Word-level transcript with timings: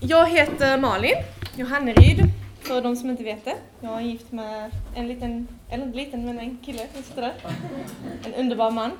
Jag 0.00 0.28
heter 0.28 0.78
Malin 0.78 1.14
Johanneryd, 1.56 2.22
för 2.60 2.82
de 2.82 2.96
som 2.96 3.10
inte 3.10 3.24
vet 3.24 3.44
det. 3.44 3.56
Jag 3.80 3.96
är 3.96 4.00
gift 4.00 4.32
med 4.32 4.70
en 4.94 5.08
liten, 5.08 5.48
eller 5.70 5.84
inte 5.86 5.98
liten, 5.98 6.24
men 6.24 6.38
en 6.38 6.58
kille 6.64 6.86
som 6.94 7.02
sitter 7.02 7.22
där. 7.22 7.34
En 8.24 8.34
underbar 8.34 8.70
man. 8.70 8.90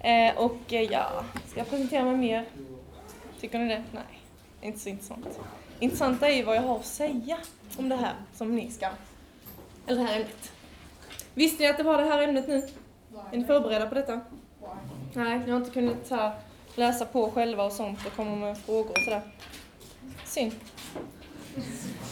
Eh, 0.00 0.36
och 0.36 0.72
eh, 0.72 0.82
ja, 0.82 1.24
ska 1.46 1.60
jag 1.60 1.70
presentera 1.70 2.04
mig 2.04 2.16
mer? 2.16 2.44
Tycker 3.40 3.58
ni 3.58 3.68
det? 3.68 3.82
Nej, 3.92 4.20
inte 4.60 4.78
så 4.78 4.88
intressant. 4.88 5.40
Intressanta 5.80 6.28
är 6.28 6.36
ju 6.36 6.42
vad 6.42 6.56
jag 6.56 6.62
har 6.62 6.76
att 6.76 6.86
säga 6.86 7.38
om 7.76 7.88
det 7.88 7.96
här 7.96 8.14
som 8.34 8.56
ni 8.56 8.70
ska, 8.70 8.88
eller 9.86 10.00
det 10.02 10.08
här 10.08 10.16
ämnet. 10.16 10.52
Visste 11.34 11.62
ni 11.62 11.68
att 11.68 11.76
det 11.76 11.82
var 11.82 12.02
det 12.02 12.08
här 12.08 12.22
ämnet 12.22 12.48
nu? 12.48 12.68
Är 13.32 13.36
ni 13.36 13.44
förberedda 13.44 13.86
på 13.86 13.94
detta? 13.94 14.20
Nej, 15.12 15.38
ni 15.38 15.50
har 15.50 15.58
inte 15.58 15.70
kunnat 15.70 16.10
här, 16.10 16.32
läsa 16.74 17.04
på 17.04 17.30
själva 17.30 17.64
och 17.64 17.72
sånt 17.72 18.06
och 18.06 18.16
komma 18.16 18.36
med 18.36 18.58
frågor 18.58 18.90
och 18.90 19.04
sådär. 19.04 19.22
Synd. 20.28 20.52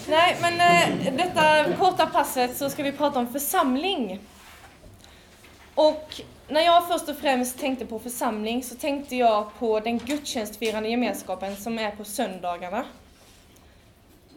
Nej, 0.09 0.37
men 0.41 0.53
eh, 0.53 1.13
detta 1.13 1.73
korta 1.73 2.05
passet 2.05 2.57
så 2.57 2.69
ska 2.69 2.83
vi 2.83 2.91
prata 2.91 3.19
om 3.19 3.27
församling. 3.27 4.19
Och 5.75 6.21
när 6.47 6.61
jag 6.61 6.87
först 6.87 7.09
och 7.09 7.17
främst 7.17 7.59
tänkte 7.59 7.85
på 7.85 7.99
församling 7.99 8.63
så 8.63 8.75
tänkte 8.75 9.15
jag 9.15 9.59
på 9.59 9.79
den 9.79 9.97
gudstjänstfirande 9.97 10.89
gemenskapen 10.89 11.55
som 11.55 11.79
är 11.79 11.91
på 11.91 12.03
söndagarna. 12.03 12.85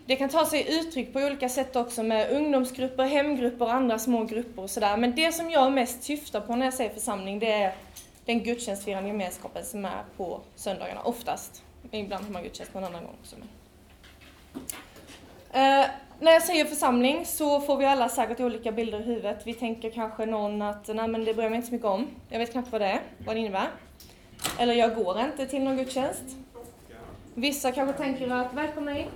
Det 0.06 0.16
kan 0.16 0.28
ta 0.28 0.46
sig 0.46 0.78
uttryck 0.78 1.12
på 1.12 1.18
olika 1.18 1.48
sätt 1.48 1.76
också 1.76 2.02
med 2.02 2.30
ungdomsgrupper, 2.30 3.04
hemgrupper 3.04 3.64
och 3.64 3.72
andra 3.72 3.98
små 3.98 4.24
grupper 4.24 4.62
och 4.62 4.70
sådär. 4.70 4.96
Men 4.96 5.14
det 5.14 5.32
som 5.32 5.50
jag 5.50 5.72
mest 5.72 6.02
syftar 6.02 6.40
på 6.40 6.56
när 6.56 6.66
jag 6.66 6.74
säger 6.74 6.94
församling 6.94 7.38
det 7.38 7.52
är 7.52 7.74
den 8.24 8.42
gudstjänstfirande 8.42 9.08
gemenskapen 9.08 9.64
som 9.64 9.84
är 9.84 10.04
på 10.16 10.40
söndagarna, 10.56 11.02
oftast. 11.02 11.62
Ibland 11.90 12.24
har 12.24 12.32
man 12.32 12.42
gudstjänst 12.42 12.74
någon 12.74 12.84
annan 12.84 13.04
gång 13.04 13.14
också. 13.20 13.36
Eh, 15.52 15.86
när 16.20 16.32
jag 16.32 16.42
säger 16.42 16.64
församling 16.64 17.26
så 17.26 17.60
får 17.60 17.76
vi 17.76 17.84
alla 17.84 18.08
säkert 18.08 18.40
olika 18.40 18.72
bilder 18.72 19.00
i 19.00 19.02
huvudet. 19.02 19.42
Vi 19.44 19.54
tänker 19.54 19.90
kanske 19.90 20.26
någon 20.26 20.62
att 20.62 20.88
nej 20.94 21.08
men 21.08 21.24
det 21.24 21.34
bryr 21.34 21.44
jag 21.44 21.50
mig 21.50 21.56
inte 21.56 21.68
så 21.68 21.74
mycket 21.74 21.88
om. 21.88 22.06
Jag 22.28 22.38
vet 22.38 22.52
knappt 22.52 22.72
vad 22.72 22.80
det 22.80 22.86
är, 22.86 23.00
vad 23.26 23.36
det 23.36 23.40
innebär. 23.40 23.68
Eller 24.58 24.74
jag 24.74 24.94
går 24.94 25.20
inte 25.20 25.46
till 25.46 25.62
någon 25.62 25.76
gudstjänst. 25.76 26.24
Vissa 27.34 27.72
kanske 27.72 28.02
tänker 28.02 28.30
att 28.30 28.54
välkomna 28.54 28.98
in. 28.98 29.06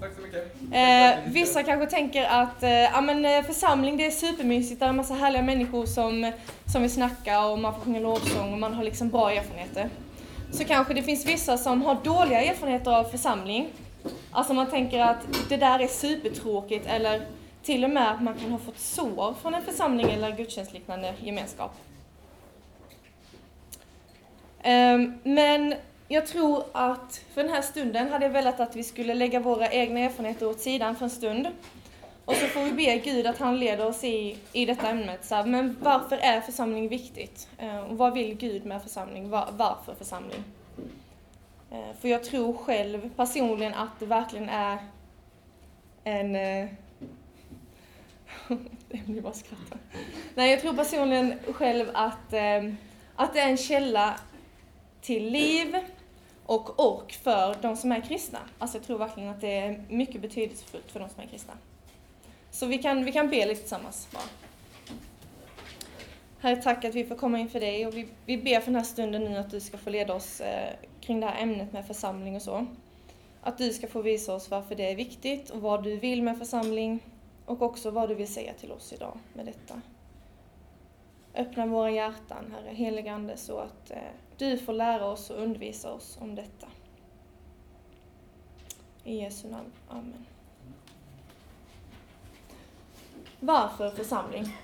Tack 0.00 0.14
så 0.14 0.20
mycket. 0.20 0.54
Eh, 0.72 1.32
vissa 1.32 1.62
kanske 1.62 1.86
tänker 1.86 2.24
att 2.24 2.62
eh, 2.62 2.70
ja, 2.70 3.00
men, 3.00 3.24
eh, 3.24 3.42
församling 3.42 3.96
det 3.96 4.06
är 4.06 4.10
supermysigt, 4.10 4.80
det 4.80 4.86
är 4.86 4.90
en 4.90 4.96
massa 4.96 5.14
härliga 5.14 5.42
människor 5.42 5.86
som, 5.86 6.32
som 6.72 6.82
vill 6.82 6.90
snacka 6.90 7.44
och 7.44 7.58
man 7.58 7.74
får 7.74 7.80
sjunga 7.80 8.00
lovsång 8.00 8.52
och 8.52 8.58
man 8.58 8.74
har 8.74 8.84
liksom 8.84 9.08
bra 9.08 9.32
erfarenheter. 9.32 9.88
Så 10.52 10.64
kanske 10.64 10.94
det 10.94 11.02
finns 11.02 11.26
vissa 11.26 11.58
som 11.58 11.82
har 11.82 11.96
dåliga 12.04 12.42
erfarenheter 12.42 12.90
av 12.90 13.04
församling. 13.04 13.68
Alltså 14.30 14.54
man 14.54 14.66
tänker 14.66 15.00
att 15.00 15.48
det 15.48 15.56
där 15.56 15.78
är 15.78 15.86
supertråkigt 15.86 16.86
eller 16.86 17.26
till 17.62 17.84
och 17.84 17.90
med 17.90 18.10
att 18.10 18.22
man 18.22 18.38
kan 18.38 18.50
ha 18.52 18.58
fått 18.58 18.78
sår 18.78 19.34
från 19.42 19.54
en 19.54 19.62
församling 19.62 20.10
eller 20.10 20.36
gudstjänstliknande 20.36 21.14
gemenskap. 21.22 21.72
Ehm, 24.62 25.18
men 25.22 25.74
jag 26.08 26.26
tror 26.26 26.64
att 26.72 27.24
för 27.34 27.42
den 27.42 27.52
här 27.52 27.62
stunden 27.62 28.08
hade 28.08 28.24
jag 28.24 28.32
velat 28.32 28.60
att 28.60 28.76
vi 28.76 28.84
skulle 28.84 29.14
lägga 29.14 29.40
våra 29.40 29.70
egna 29.70 30.00
erfarenheter 30.00 30.48
åt 30.48 30.60
sidan 30.60 30.96
för 30.96 31.04
en 31.04 31.10
stund. 31.10 31.48
Och 32.24 32.34
så 32.34 32.46
får 32.46 32.60
vi 32.60 32.72
be 32.72 32.96
Gud 32.96 33.26
att 33.26 33.38
han 33.38 33.58
leder 33.58 33.86
oss 33.86 34.04
i, 34.04 34.36
i 34.52 34.66
detta 34.66 34.88
ämnet. 34.88 35.24
Så 35.24 35.34
här, 35.34 35.44
men 35.44 35.76
varför 35.82 36.16
är 36.16 36.40
församling 36.40 36.88
viktigt? 36.88 37.48
Ehm, 37.58 37.84
och 37.84 37.98
vad 37.98 38.14
vill 38.14 38.36
Gud 38.36 38.66
med 38.66 38.82
församling? 38.82 39.30
Var, 39.30 39.48
varför 39.56 39.94
församling? 39.94 40.44
Eh, 41.70 41.96
för 42.00 42.08
jag 42.08 42.24
tror 42.24 42.56
själv 42.56 43.10
personligen 43.16 43.74
att 43.74 43.98
det 43.98 44.06
verkligen 44.06 44.48
är 44.48 44.78
en... 46.04 46.36
Eh, 46.36 46.68
det 48.88 49.06
blir 49.06 49.22
bara 49.22 49.32
skratta. 49.32 49.78
Nej, 50.34 50.50
jag 50.50 50.60
tror 50.60 50.74
personligen 50.74 51.38
själv 51.52 51.90
att, 51.94 52.32
eh, 52.32 52.72
att 53.14 53.34
det 53.34 53.40
är 53.40 53.48
en 53.48 53.56
källa 53.56 54.20
till 55.00 55.30
liv, 55.30 55.76
och 56.50 56.80
ork 56.80 57.12
för 57.12 57.56
de 57.62 57.76
som 57.76 57.92
är 57.92 58.00
kristna. 58.00 58.38
Alltså 58.58 58.78
jag 58.78 58.86
tror 58.86 58.98
verkligen 58.98 59.28
att 59.28 59.40
det 59.40 59.58
är 59.58 59.84
mycket 59.88 60.20
betydelsefullt 60.20 60.92
för 60.92 61.00
de 61.00 61.08
som 61.08 61.22
är 61.22 61.26
kristna. 61.26 61.52
Så 62.50 62.66
vi 62.66 62.78
kan, 62.78 63.04
vi 63.04 63.12
kan 63.12 63.28
be 63.28 63.46
lite 63.46 63.60
tillsammans 63.60 64.08
bara. 64.12 64.22
Herre, 66.42 66.56
tack 66.56 66.84
att 66.84 66.94
vi 66.94 67.04
får 67.04 67.16
komma 67.16 67.38
inför 67.38 67.60
dig 67.60 67.86
och 67.86 67.96
vi, 67.96 68.08
vi 68.26 68.38
ber 68.38 68.60
för 68.60 68.66
den 68.66 68.74
här 68.74 68.82
stunden 68.82 69.24
nu 69.24 69.36
att 69.36 69.50
du 69.50 69.60
ska 69.60 69.78
få 69.78 69.90
leda 69.90 70.14
oss 70.14 70.40
eh, 70.40 70.74
kring 71.00 71.20
det 71.20 71.26
här 71.26 71.42
ämnet 71.42 71.72
med 71.72 71.86
församling 71.86 72.36
och 72.36 72.42
så. 72.42 72.66
Att 73.42 73.58
du 73.58 73.72
ska 73.72 73.86
få 73.86 74.02
visa 74.02 74.34
oss 74.34 74.50
varför 74.50 74.74
det 74.74 74.90
är 74.90 74.96
viktigt 74.96 75.50
och 75.50 75.60
vad 75.60 75.84
du 75.84 75.96
vill 75.96 76.22
med 76.22 76.38
församling 76.38 77.00
och 77.46 77.62
också 77.62 77.90
vad 77.90 78.08
du 78.08 78.14
vill 78.14 78.32
säga 78.32 78.52
till 78.52 78.72
oss 78.72 78.92
idag 78.92 79.18
med 79.32 79.46
detta. 79.46 79.80
Öppna 81.34 81.66
våra 81.66 81.90
hjärtan, 81.90 82.54
Herre, 82.56 82.74
heligande, 82.74 83.36
så 83.36 83.58
att 83.58 83.90
eh, 83.90 83.98
du 84.38 84.58
får 84.58 84.72
lära 84.72 85.06
oss 85.06 85.30
och 85.30 85.42
undervisa 85.42 85.92
oss 85.92 86.18
om 86.20 86.34
detta. 86.34 86.66
I 89.04 89.16
Jesu 89.16 89.48
namn. 89.48 89.72
Amen. 89.88 90.26
Varför 93.40 93.90
församling? 93.90 94.56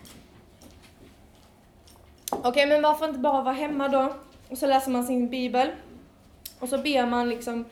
Okej, 2.39 2.51
okay, 2.51 2.67
men 2.67 2.83
varför 2.83 3.09
inte 3.09 3.19
bara 3.19 3.43
vara 3.43 3.55
hemma 3.55 3.89
då? 3.89 4.15
Och 4.49 4.59
så 4.59 4.67
läser 4.67 4.91
man 4.91 5.07
sin 5.07 5.29
bibel. 5.29 5.69
Och 6.59 6.69
så 6.69 6.79
ber 6.79 7.07
man 7.07 7.29
liksom 7.29 7.65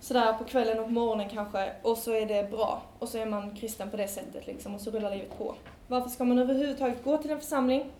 sådär 0.00 0.32
på 0.32 0.44
kvällen 0.44 0.78
och 0.78 0.92
morgonen 0.92 1.28
kanske. 1.28 1.72
Och 1.82 1.98
så 1.98 2.12
är 2.12 2.26
det 2.26 2.50
bra. 2.50 2.82
Och 2.98 3.08
så 3.08 3.18
är 3.18 3.26
man 3.26 3.56
kristen 3.56 3.90
på 3.90 3.96
det 3.96 4.08
sättet 4.08 4.46
liksom. 4.46 4.74
Och 4.74 4.80
så 4.80 4.90
rullar 4.90 5.10
livet 5.10 5.38
på. 5.38 5.54
Varför 5.88 6.08
ska 6.08 6.24
man 6.24 6.38
överhuvudtaget 6.38 7.04
gå 7.04 7.18
till 7.18 7.30
en 7.30 7.40
församling? 7.40 7.90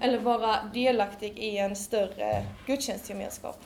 eller 0.00 0.18
vara 0.18 0.56
delaktig 0.74 1.38
i 1.38 1.58
en 1.58 1.76
större 1.76 2.44
gudstjänstgemenskap. 2.66 3.58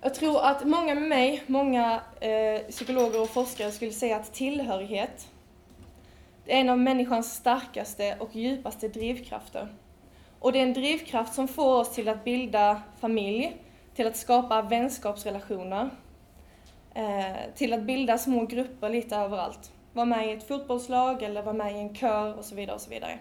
Jag 0.00 0.14
tror 0.14 0.40
att 0.40 0.64
många 0.64 0.94
med 0.94 1.08
mig, 1.08 1.42
många 1.46 2.00
eh, 2.20 2.60
psykologer 2.70 3.20
och 3.20 3.30
forskare 3.30 3.72
skulle 3.72 3.92
säga 3.92 4.16
att 4.16 4.32
tillhörighet 4.32 5.28
är 6.46 6.60
en 6.60 6.68
av 6.68 6.78
människans 6.78 7.34
starkaste 7.34 8.16
och 8.20 8.36
djupaste 8.36 8.88
drivkrafter. 8.88 9.68
Och 10.38 10.52
det 10.52 10.58
är 10.58 10.62
en 10.62 10.72
drivkraft 10.72 11.34
som 11.34 11.48
får 11.48 11.80
oss 11.80 11.94
till 11.94 12.08
att 12.08 12.24
bilda 12.24 12.82
familj, 13.00 13.56
till 13.94 14.06
att 14.06 14.16
skapa 14.16 14.62
vänskapsrelationer, 14.62 15.90
eh, 16.94 17.54
till 17.54 17.72
att 17.72 17.82
bilda 17.82 18.18
små 18.18 18.46
grupper 18.46 18.88
lite 18.88 19.16
överallt 19.16 19.70
vara 19.94 20.06
med 20.06 20.28
i 20.28 20.32
ett 20.32 20.48
fotbollslag 20.48 21.22
eller 21.22 21.42
vara 21.42 21.56
med 21.56 21.76
i 21.76 21.78
en 21.78 21.94
kör 21.94 22.38
och 22.38 22.44
så 22.44 22.54
vidare 22.54 22.74
och 22.74 22.80
så 22.80 22.90
vidare. 22.90 23.18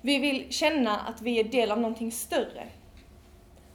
Vi 0.00 0.18
vill 0.18 0.52
känna 0.52 0.98
att 0.98 1.22
vi 1.22 1.40
är 1.40 1.44
del 1.44 1.70
av 1.70 1.80
någonting 1.80 2.12
större. 2.12 2.66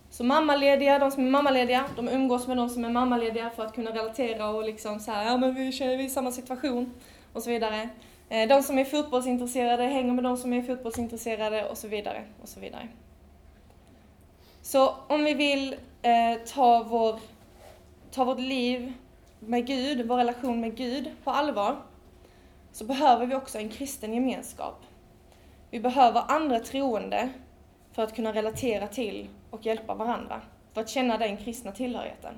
Så 0.09 0.23
mammalediga, 0.23 0.99
de 0.99 1.11
som 1.11 1.25
är 1.25 1.29
mammalediga, 1.29 1.85
de 1.95 2.09
umgås 2.09 2.47
med 2.47 2.57
de 2.57 2.69
som 2.69 2.85
är 2.85 2.89
mammalediga 2.89 3.49
för 3.49 3.65
att 3.65 3.75
kunna 3.75 3.91
relatera 3.91 4.49
och 4.49 4.63
liksom 4.63 4.99
så 4.99 5.11
här, 5.11 5.25
ja 5.25 5.37
men 5.37 5.55
vi 5.55 5.67
är 5.67 5.99
i 5.99 6.09
samma 6.09 6.31
situation 6.31 6.93
och 7.37 7.43
så 7.43 7.49
vidare. 7.49 7.89
Eh, 8.29 8.47
de 8.47 8.63
som 8.63 8.79
är 8.79 8.85
fotbollsintresserade 8.85 9.83
hänger 9.83 10.13
med 10.13 10.23
de 10.23 10.37
som 10.37 10.53
är 10.53 10.61
fotbollsintresserade 10.61 11.69
och 11.69 11.77
så 11.77 11.87
vidare 11.87 12.23
och 12.41 12.49
så 12.49 12.59
vidare. 12.59 12.87
Så 14.61 14.95
om 15.07 15.23
vi 15.23 15.33
vill 15.33 15.75
eh, 16.01 16.41
ta, 16.45 16.83
vår, 16.83 17.19
ta 18.11 18.23
vårt 18.23 18.39
liv 18.39 18.93
med 19.39 19.67
Gud, 19.67 20.07
vår 20.07 20.17
relation 20.17 20.61
med 20.61 20.75
Gud 20.75 21.11
på 21.23 21.31
allvar, 21.31 21.75
så 22.71 22.85
behöver 22.85 23.25
vi 23.25 23.35
också 23.35 23.57
en 23.57 23.69
kristen 23.69 24.13
gemenskap. 24.13 24.85
Vi 25.69 25.79
behöver 25.79 26.23
andra 26.27 26.59
troende 26.59 27.29
för 27.91 28.03
att 28.03 28.15
kunna 28.15 28.33
relatera 28.33 28.87
till 28.87 29.27
och 29.49 29.65
hjälpa 29.65 29.95
varandra, 29.95 30.41
för 30.73 30.81
att 30.81 30.89
känna 30.89 31.17
den 31.17 31.37
kristna 31.37 31.71
tillhörigheten. 31.71 32.33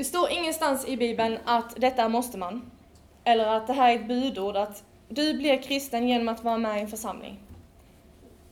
Det 0.00 0.04
står 0.04 0.30
ingenstans 0.30 0.88
i 0.88 0.96
Bibeln 0.96 1.38
att 1.44 1.80
detta 1.80 2.08
måste 2.08 2.38
man, 2.38 2.70
eller 3.24 3.46
att 3.46 3.66
det 3.66 3.72
här 3.72 3.90
är 3.90 3.94
ett 3.94 4.08
budord, 4.08 4.56
att 4.56 4.84
du 5.08 5.34
blir 5.34 5.62
kristen 5.62 6.08
genom 6.08 6.28
att 6.28 6.44
vara 6.44 6.58
med 6.58 6.78
i 6.78 6.80
en 6.80 6.88
församling. 6.88 7.40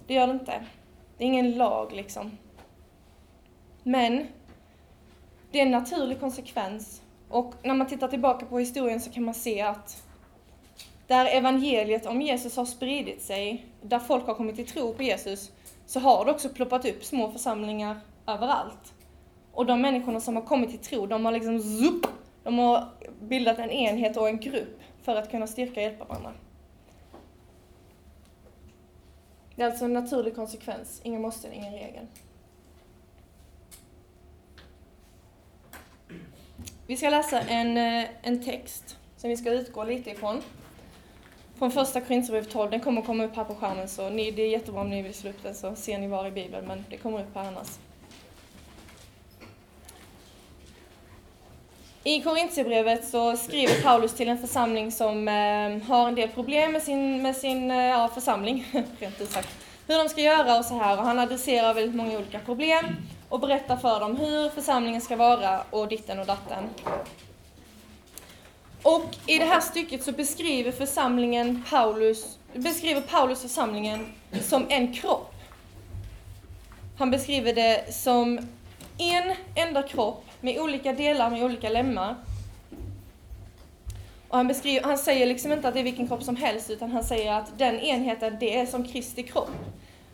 Det 0.06 0.14
gör 0.14 0.26
det 0.26 0.32
inte. 0.32 0.64
Det 1.18 1.24
är 1.24 1.28
ingen 1.28 1.52
lag 1.52 1.92
liksom. 1.92 2.38
Men 3.82 4.26
det 5.50 5.58
är 5.58 5.62
en 5.62 5.70
naturlig 5.70 6.20
konsekvens. 6.20 7.02
Och 7.28 7.54
när 7.62 7.74
man 7.74 7.86
tittar 7.86 8.08
tillbaka 8.08 8.46
på 8.46 8.58
historien 8.58 9.00
så 9.00 9.10
kan 9.10 9.24
man 9.24 9.34
se 9.34 9.60
att 9.60 10.02
där 11.06 11.26
evangeliet 11.26 12.06
om 12.06 12.22
Jesus 12.22 12.56
har 12.56 12.64
spridit 12.64 13.22
sig, 13.22 13.66
där 13.82 13.98
folk 13.98 14.26
har 14.26 14.34
kommit 14.34 14.56
till 14.56 14.66
tro 14.66 14.94
på 14.94 15.02
Jesus, 15.02 15.52
så 15.86 16.00
har 16.00 16.24
det 16.24 16.30
också 16.30 16.48
ploppat 16.48 16.84
upp 16.84 17.04
små 17.04 17.32
församlingar 17.32 18.00
överallt. 18.26 18.94
Och 19.58 19.66
de 19.66 19.80
människorna 19.80 20.20
som 20.20 20.36
har 20.36 20.42
kommit 20.42 20.70
till 20.70 20.78
tro, 20.78 21.06
de 21.06 21.24
har 21.24 21.32
liksom 21.32 21.60
zup, 21.60 22.06
de 22.42 22.58
har 22.58 22.88
bildat 23.20 23.58
en 23.58 23.70
enhet 23.70 24.16
och 24.16 24.28
en 24.28 24.40
grupp 24.40 24.80
för 25.02 25.16
att 25.16 25.30
kunna 25.30 25.46
styrka 25.46 25.72
och 25.72 25.82
hjälpa 25.82 26.04
varandra. 26.04 26.32
Det 29.56 29.62
är 29.62 29.66
alltså 29.66 29.84
en 29.84 29.92
naturlig 29.92 30.34
konsekvens, 30.34 31.00
ingen 31.04 31.22
måste, 31.22 31.54
ingen 31.54 31.72
regel. 31.72 32.06
Vi 36.86 36.96
ska 36.96 37.10
läsa 37.10 37.40
en, 37.40 37.76
eh, 37.76 38.08
en 38.22 38.44
text 38.44 38.96
som 39.16 39.30
vi 39.30 39.36
ska 39.36 39.50
utgå 39.50 39.84
lite 39.84 40.10
ifrån. 40.10 40.42
Från 41.54 41.70
första 41.70 42.00
Korinthierbrevet 42.00 42.50
12, 42.50 42.70
den 42.70 42.80
kommer 42.80 43.02
komma 43.02 43.24
upp 43.24 43.36
här 43.36 43.44
på 43.44 43.54
skärmen 43.54 43.88
så 43.88 44.10
ni, 44.10 44.30
det 44.30 44.42
är 44.42 44.48
jättebra 44.48 44.80
om 44.80 44.90
ni 44.90 45.02
vill 45.02 45.14
slå 45.14 45.30
upp 45.30 45.42
den 45.42 45.54
så 45.54 45.74
ser 45.74 45.98
ni 45.98 46.08
var 46.08 46.26
i 46.26 46.30
Bibeln, 46.30 46.66
men 46.66 46.84
det 46.90 46.96
kommer 46.96 47.20
upp 47.20 47.34
här 47.34 47.48
annars. 47.48 47.78
I 52.08 52.22
Korintierbrevet 52.22 53.08
så 53.08 53.36
skriver 53.36 53.82
Paulus 53.82 54.14
till 54.14 54.28
en 54.28 54.38
församling 54.38 54.92
som 54.92 55.28
eh, 55.28 55.88
har 55.88 56.08
en 56.08 56.14
del 56.14 56.28
problem 56.28 56.72
med 56.72 56.82
sin, 56.82 57.22
med 57.22 57.36
sin 57.36 57.70
eh, 57.70 57.76
ja, 57.76 58.10
församling, 58.14 58.66
rent 58.98 59.20
ut 59.20 59.30
sagt. 59.30 59.48
Hur 59.86 59.98
de 59.98 60.08
ska 60.08 60.20
göra 60.20 60.58
och 60.58 60.64
så 60.64 60.78
här. 60.78 60.98
Och 60.98 61.04
han 61.04 61.18
adresserar 61.18 61.74
väldigt 61.74 61.94
många 61.94 62.18
olika 62.18 62.38
problem 62.38 62.84
och 63.28 63.40
berättar 63.40 63.76
för 63.76 64.00
dem 64.00 64.16
hur 64.16 64.48
församlingen 64.48 65.00
ska 65.00 65.16
vara 65.16 65.62
och 65.70 65.88
ditten 65.88 66.18
och 66.18 66.26
datten. 66.26 66.64
Och 68.82 69.16
i 69.26 69.38
det 69.38 69.44
här 69.44 69.60
stycket 69.60 70.02
så 70.04 70.12
beskriver 70.12 70.72
församlingen 70.72 71.64
Paulus, 71.70 72.38
beskriver 72.54 73.00
Paulus 73.00 73.42
församlingen 73.42 74.06
som 74.42 74.66
en 74.68 74.92
kropp. 74.92 75.34
Han 76.98 77.10
beskriver 77.10 77.54
det 77.54 77.94
som 77.94 78.48
en 78.98 79.34
enda 79.54 79.82
kropp 79.82 80.24
med 80.40 80.60
olika 80.60 80.92
delar, 80.92 81.30
med 81.30 81.44
olika 81.44 81.68
lemmar. 81.68 82.16
Och 84.28 84.36
han, 84.36 84.48
beskriver, 84.48 84.82
han 84.82 84.98
säger 84.98 85.26
liksom 85.26 85.52
inte 85.52 85.68
att 85.68 85.74
det 85.74 85.80
är 85.80 85.84
vilken 85.84 86.08
kropp 86.08 86.22
som 86.22 86.36
helst, 86.36 86.70
utan 86.70 86.90
han 86.90 87.04
säger 87.04 87.32
att 87.32 87.58
den 87.58 87.80
enheten, 87.80 88.36
det 88.40 88.58
är 88.58 88.66
som 88.66 88.84
Kristi 88.88 89.22
kropp. 89.22 89.50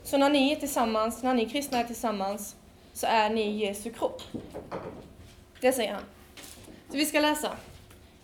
Så 0.05 0.17
när 0.17 0.31
ni 0.31 0.53
är 0.53 0.57
tillsammans, 0.57 1.23
när 1.23 1.35
ni 1.35 1.49
kristna 1.49 1.79
är 1.79 1.85
tillsammans, 1.85 2.57
så 2.93 3.07
är 3.07 3.31
ni 3.31 3.51
Jesu 3.51 3.91
kropp. 3.91 4.23
Det 5.61 5.73
säger 5.73 5.93
han. 5.93 6.03
Så 6.91 6.97
vi 6.97 7.07
ska 7.07 7.21
läsa 7.21 7.57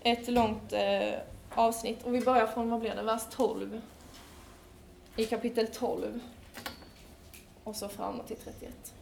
ett 0.02 0.28
långt 0.28 0.72
eh, 0.72 1.14
avsnitt 1.54 2.02
och 2.02 2.14
vi 2.14 2.20
börjar 2.20 2.46
från, 2.46 2.70
vad 2.70 2.80
blir 2.80 2.94
det, 2.94 3.02
vers 3.02 3.22
12. 3.30 3.80
I 5.16 5.24
kapitel 5.24 5.66
12. 5.66 6.20
Och 7.64 7.76
så 7.76 7.88
framåt 7.88 8.26
till 8.26 8.36
31. 8.36 8.92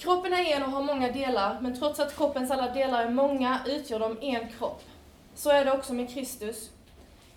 Kroppen 0.00 0.32
är 0.32 0.44
en 0.44 0.62
och 0.62 0.70
har 0.70 0.82
många 0.82 1.12
delar, 1.12 1.58
men 1.60 1.78
trots 1.78 2.00
att 2.00 2.16
kroppens 2.16 2.50
alla 2.50 2.68
delar 2.68 3.04
är 3.04 3.08
många 3.08 3.60
utgör 3.66 3.98
de 3.98 4.18
en 4.20 4.48
kropp. 4.48 4.82
Så 5.34 5.50
är 5.50 5.64
det 5.64 5.72
också 5.72 5.92
med 5.92 6.10
Kristus. 6.14 6.70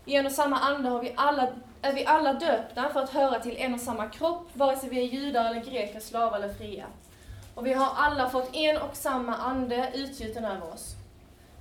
I 0.06 0.16
en 0.16 0.26
och 0.26 0.32
samma 0.32 0.60
ande 0.60 0.90
har 0.90 1.02
vi 1.02 1.14
alla, 1.16 1.48
är 1.82 1.94
vi 1.94 2.06
alla 2.06 2.34
döpta 2.34 2.90
för 2.94 3.00
att 3.00 3.10
höra 3.10 3.40
till 3.40 3.58
en 3.58 3.74
och 3.74 3.80
samma 3.80 4.10
kropp, 4.10 4.48
vare 4.54 4.78
sig 4.78 4.90
vi 4.90 5.00
är 5.00 5.04
judar 5.04 5.46
eller 5.46 5.62
greker, 5.62 6.00
slavar 6.00 6.38
eller 6.38 6.54
fria. 6.54 6.86
Och 7.56 7.66
vi 7.66 7.74
har 7.74 7.90
alla 7.96 8.30
fått 8.30 8.56
en 8.56 8.78
och 8.78 8.96
samma 8.96 9.36
ande 9.36 9.92
utgjuten 9.94 10.46
över 10.46 10.74
oss. 10.74 10.96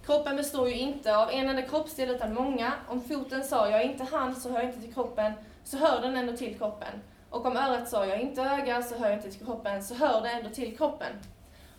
Kroppen 0.06 0.36
består 0.36 0.68
ju 0.68 0.74
inte 0.74 1.16
av 1.16 1.30
en 1.30 1.48
enda 1.48 1.62
kroppsdel 1.62 2.10
utan 2.10 2.34
många. 2.34 2.72
Om 2.88 3.00
foten 3.00 3.44
sa 3.44 3.70
jag 3.70 3.80
är 3.80 3.84
inte 3.84 4.04
hand 4.04 4.38
så 4.38 4.48
hör 4.48 4.56
jag 4.56 4.68
inte 4.68 4.80
till 4.80 4.94
kroppen, 4.94 5.32
så 5.64 5.76
hör 5.76 6.00
den 6.02 6.16
ändå 6.16 6.36
till 6.36 6.58
kroppen. 6.58 7.02
Och 7.32 7.46
om 7.46 7.56
örat 7.56 7.88
sa 7.88 8.06
jag 8.06 8.20
inte 8.20 8.42
öga 8.42 8.82
så 8.82 8.96
hör 8.96 9.10
jag 9.10 9.22
till 9.22 9.46
kroppen, 9.46 9.82
så 9.82 9.94
hör 9.94 10.22
det 10.22 10.30
ändå 10.30 10.50
till 10.50 10.76
kroppen. 10.76 11.12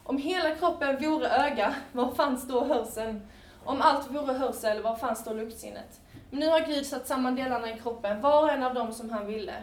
Om 0.03 0.17
hela 0.17 0.55
kroppen 0.55 0.97
vore 1.01 1.29
öga, 1.29 1.75
var 1.91 2.11
fanns 2.11 2.47
då 2.47 2.65
hörseln? 2.65 3.27
Om 3.65 3.81
allt 3.81 4.11
vore 4.11 4.33
hörsel, 4.33 4.81
var 4.81 4.95
fanns 4.95 5.23
då 5.23 5.33
luktsinnet? 5.33 6.01
Men 6.29 6.39
nu 6.39 6.47
har 6.47 6.59
Gud 6.59 6.85
satt 6.85 7.07
samman 7.07 7.35
delarna 7.35 7.69
i 7.69 7.79
kroppen, 7.79 8.21
var 8.21 8.43
och 8.43 8.51
en 8.51 8.63
av 8.63 8.73
dem 8.73 8.93
som 8.93 9.09
han 9.09 9.25
ville. 9.25 9.53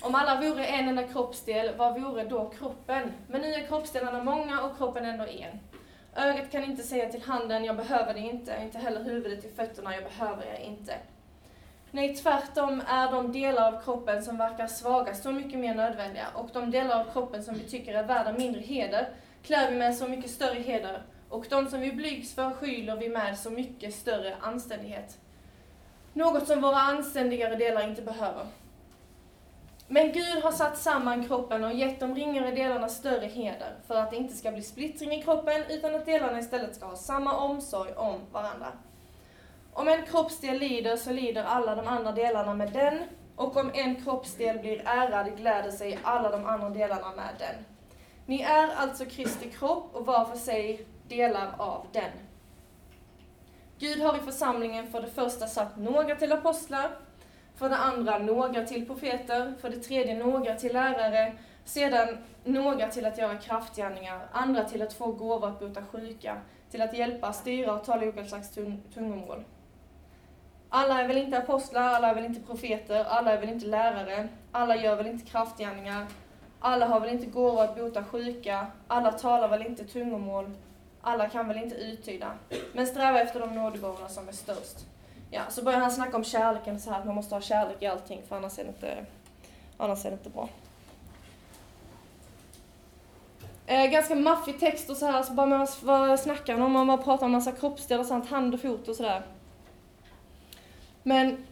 Om 0.00 0.14
alla 0.14 0.40
vore 0.40 0.64
en 0.64 0.88
enda 0.88 1.02
kroppsdel, 1.02 1.76
vad 1.76 2.00
vore 2.00 2.24
då 2.24 2.50
kroppen? 2.58 3.12
Men 3.28 3.40
nu 3.40 3.54
är 3.54 3.66
kroppsdelarna 3.66 4.24
många 4.24 4.62
och 4.62 4.76
kroppen 4.76 5.04
ändå 5.04 5.24
en. 5.26 5.60
Ögat 6.14 6.50
kan 6.50 6.64
inte 6.64 6.82
säga 6.82 7.10
till 7.10 7.22
handen, 7.22 7.64
jag 7.64 7.76
behöver 7.76 8.14
det 8.14 8.20
inte, 8.20 8.58
inte 8.62 8.78
heller 8.78 9.04
huvudet 9.04 9.40
till 9.40 9.50
fötterna, 9.50 9.94
jag 9.94 10.04
behöver 10.04 10.46
det 10.46 10.64
inte. 10.64 10.94
Nej, 11.92 12.16
tvärtom 12.16 12.82
är 12.88 13.12
de 13.12 13.32
delar 13.32 13.72
av 13.72 13.82
kroppen 13.82 14.24
som 14.24 14.36
verkar 14.36 14.66
svaga 14.66 15.14
så 15.14 15.32
mycket 15.32 15.58
mer 15.58 15.74
nödvändiga 15.74 16.26
och 16.34 16.48
de 16.52 16.70
delar 16.70 17.00
av 17.00 17.12
kroppen 17.12 17.44
som 17.44 17.54
vi 17.54 17.60
tycker 17.60 17.94
är 17.94 18.04
värda 18.04 18.32
mindre 18.32 18.60
heder 18.60 19.08
klär 19.42 19.70
vi 19.70 19.76
med 19.76 19.96
så 19.96 20.08
mycket 20.08 20.30
större 20.30 20.58
heder 20.58 21.02
och 21.28 21.46
de 21.50 21.68
som 21.68 21.80
vi 21.80 21.92
blygs 21.92 22.34
för 22.34 22.50
skyler 22.50 22.96
vi 22.96 23.08
med 23.08 23.38
så 23.38 23.50
mycket 23.50 23.94
större 23.94 24.36
anständighet. 24.40 25.18
Något 26.12 26.46
som 26.46 26.60
våra 26.60 26.76
anständigare 26.76 27.56
delar 27.56 27.88
inte 27.88 28.02
behöver. 28.02 28.46
Men 29.88 30.12
Gud 30.12 30.42
har 30.42 30.52
satt 30.52 30.78
samman 30.78 31.24
kroppen 31.26 31.64
och 31.64 31.72
gett 31.72 32.00
de 32.00 32.14
ringare 32.14 32.50
delarna 32.50 32.88
större 32.88 33.26
heder 33.26 33.74
för 33.86 33.94
att 33.94 34.10
det 34.10 34.16
inte 34.16 34.36
ska 34.36 34.50
bli 34.50 34.62
splittring 34.62 35.12
i 35.12 35.22
kroppen 35.22 35.62
utan 35.68 35.94
att 35.94 36.06
delarna 36.06 36.38
istället 36.38 36.74
ska 36.76 36.86
ha 36.86 36.96
samma 36.96 37.36
omsorg 37.36 37.92
om 37.92 38.20
varandra. 38.32 38.72
Om 39.72 39.88
en 39.88 40.06
kroppsdel 40.06 40.58
lider 40.58 40.96
så 40.96 41.12
lider 41.12 41.44
alla 41.44 41.74
de 41.74 41.86
andra 41.86 42.12
delarna 42.12 42.54
med 42.54 42.72
den 42.72 42.98
och 43.36 43.56
om 43.56 43.70
en 43.74 44.02
kroppsdel 44.02 44.58
blir 44.58 44.82
ärad 44.84 45.36
gläder 45.36 45.70
sig 45.70 45.98
alla 46.02 46.30
de 46.30 46.46
andra 46.46 46.68
delarna 46.68 47.12
med 47.16 47.34
den. 47.38 47.64
Ni 48.26 48.42
är 48.42 48.68
alltså 48.76 49.04
Kristi 49.04 49.50
kropp 49.50 49.90
och 49.92 50.06
var 50.06 50.24
för 50.24 50.38
sig 50.38 50.86
delar 51.08 51.54
av 51.58 51.86
den. 51.92 52.10
Gud 53.78 54.00
har 54.00 54.16
i 54.16 54.20
församlingen 54.20 54.86
för 54.86 55.02
det 55.02 55.10
första 55.10 55.46
satt 55.46 55.76
några 55.76 56.16
till 56.16 56.32
apostlar, 56.32 56.90
för 57.56 57.68
det 57.68 57.76
andra 57.76 58.18
några 58.18 58.64
till 58.64 58.86
profeter, 58.86 59.54
för 59.60 59.70
det 59.70 59.76
tredje 59.76 60.18
några 60.18 60.54
till 60.54 60.72
lärare, 60.72 61.32
sedan 61.64 62.18
några 62.44 62.88
till 62.88 63.06
att 63.06 63.18
göra 63.18 63.36
kraftgärningar, 63.36 64.28
andra 64.32 64.64
till 64.64 64.82
att 64.82 64.92
få 64.92 65.12
gåvor 65.12 65.48
att 65.48 65.60
bota 65.60 65.82
sjuka, 65.92 66.40
till 66.70 66.82
att 66.82 66.98
hjälpa, 66.98 67.32
styra 67.32 67.74
och 67.74 67.84
tala 67.84 68.02
olika 68.02 68.24
slags 68.24 68.50
tungomål. 68.94 69.44
Alla 70.72 71.00
är 71.00 71.08
väl 71.08 71.16
inte 71.16 71.38
apostlar, 71.38 71.82
alla 71.82 72.08
är 72.08 72.14
väl 72.14 72.24
inte 72.24 72.40
profeter, 72.40 73.04
alla 73.04 73.32
är 73.32 73.40
väl 73.40 73.48
inte 73.48 73.66
lärare, 73.66 74.28
alla 74.52 74.76
gör 74.76 74.96
väl 74.96 75.06
inte 75.06 75.30
kraftgärningar, 75.30 76.06
alla 76.60 76.86
har 76.86 77.00
väl 77.00 77.10
inte 77.10 77.26
gåvor 77.26 77.62
att 77.62 77.76
bota 77.76 78.04
sjuka, 78.04 78.66
alla 78.88 79.12
talar 79.12 79.48
väl 79.48 79.66
inte 79.66 79.84
tungomål, 79.84 80.50
alla 81.02 81.28
kan 81.28 81.48
väl 81.48 81.56
inte 81.56 81.74
uttyda, 81.74 82.32
men 82.72 82.86
sträva 82.86 83.20
efter 83.20 83.40
de 83.40 83.54
nådegåvorna 83.54 84.08
som 84.08 84.28
är 84.28 84.32
störst. 84.32 84.86
Ja, 85.30 85.42
så 85.48 85.64
börjar 85.64 85.80
han 85.80 85.90
snacka 85.90 86.16
om 86.16 86.24
kärleken 86.24 86.80
så 86.80 86.90
här 86.90 86.98
att 86.98 87.06
man 87.06 87.14
måste 87.14 87.34
ha 87.34 87.40
kärlek 87.40 87.82
i 87.82 87.86
allting 87.86 88.22
för 88.28 88.36
annars 88.36 88.58
är 88.58 88.62
det 88.62 88.68
inte, 88.68 89.06
annars 89.76 90.04
är 90.04 90.10
det 90.10 90.14
inte 90.14 90.30
bra. 90.30 90.48
Eh, 93.66 93.90
ganska 93.90 94.14
maffig 94.14 94.60
text 94.60 94.90
och 94.90 94.96
så 94.96 95.06
här, 95.06 95.22
så 95.22 95.32
bara 95.32 95.46
man, 95.46 95.66
vad 95.82 96.20
snackar 96.20 96.52
han 96.52 96.62
om? 96.62 96.72
Man 96.72 96.86
bara 96.86 96.98
pratar 96.98 97.26
om 97.26 97.32
massa 97.32 97.52
kroppsdelar 97.52 98.00
och 98.00 98.06
sånt, 98.06 98.30
hand 98.30 98.54
och 98.54 98.60
fot 98.60 98.88
och 98.88 98.96
sådär. 98.96 99.22
Men 101.02 101.46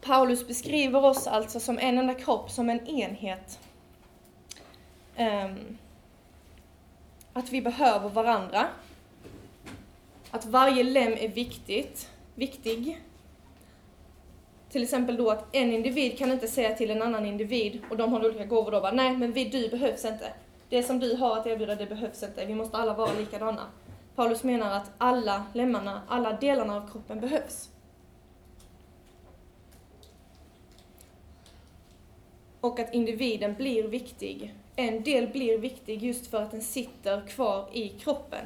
Paulus 0.00 0.46
beskriver 0.46 1.04
oss 1.04 1.26
alltså 1.26 1.60
som 1.60 1.78
en 1.78 1.98
enda 1.98 2.14
kropp, 2.14 2.50
som 2.50 2.70
en 2.70 2.88
enhet. 2.88 3.58
Um, 5.18 5.78
att 7.32 7.52
vi 7.52 7.62
behöver 7.62 8.08
varandra. 8.08 8.66
Att 10.30 10.44
varje 10.44 10.82
lem 10.82 11.12
är 11.12 11.28
viktigt, 11.28 12.10
viktig. 12.34 13.00
Till 14.70 14.82
exempel 14.82 15.16
då 15.16 15.30
att 15.30 15.54
en 15.54 15.72
individ 15.72 16.18
kan 16.18 16.32
inte 16.32 16.48
säga 16.48 16.76
till 16.76 16.90
en 16.90 17.02
annan 17.02 17.26
individ, 17.26 17.80
och 17.90 17.96
de 17.96 18.12
har 18.12 18.26
olika 18.26 18.44
gåvor 18.44 18.70
då, 18.70 18.80
bara, 18.80 18.92
nej 18.92 19.16
men 19.16 19.32
vi, 19.32 19.44
du 19.44 19.68
behövs 19.68 20.04
inte. 20.04 20.32
Det 20.68 20.82
som 20.82 20.98
du 20.98 21.16
har 21.16 21.38
att 21.38 21.46
erbjuda, 21.46 21.74
det 21.74 21.86
behövs 21.86 22.22
inte. 22.22 22.46
Vi 22.46 22.54
måste 22.54 22.76
alla 22.76 22.94
vara 22.94 23.12
likadana. 23.12 23.66
Paulus 24.20 24.42
menar 24.42 24.76
att 24.76 24.90
alla 24.98 25.46
lemmarna, 25.52 26.02
alla 26.08 26.32
delarna 26.32 26.76
av 26.76 26.90
kroppen 26.92 27.20
behövs. 27.20 27.70
Och 32.60 32.80
att 32.80 32.94
individen 32.94 33.54
blir 33.54 33.88
viktig. 33.88 34.54
En 34.76 35.02
del 35.02 35.28
blir 35.28 35.58
viktig 35.58 36.02
just 36.02 36.26
för 36.26 36.42
att 36.42 36.50
den 36.50 36.62
sitter 36.62 37.26
kvar 37.26 37.68
i 37.72 37.88
kroppen. 37.88 38.44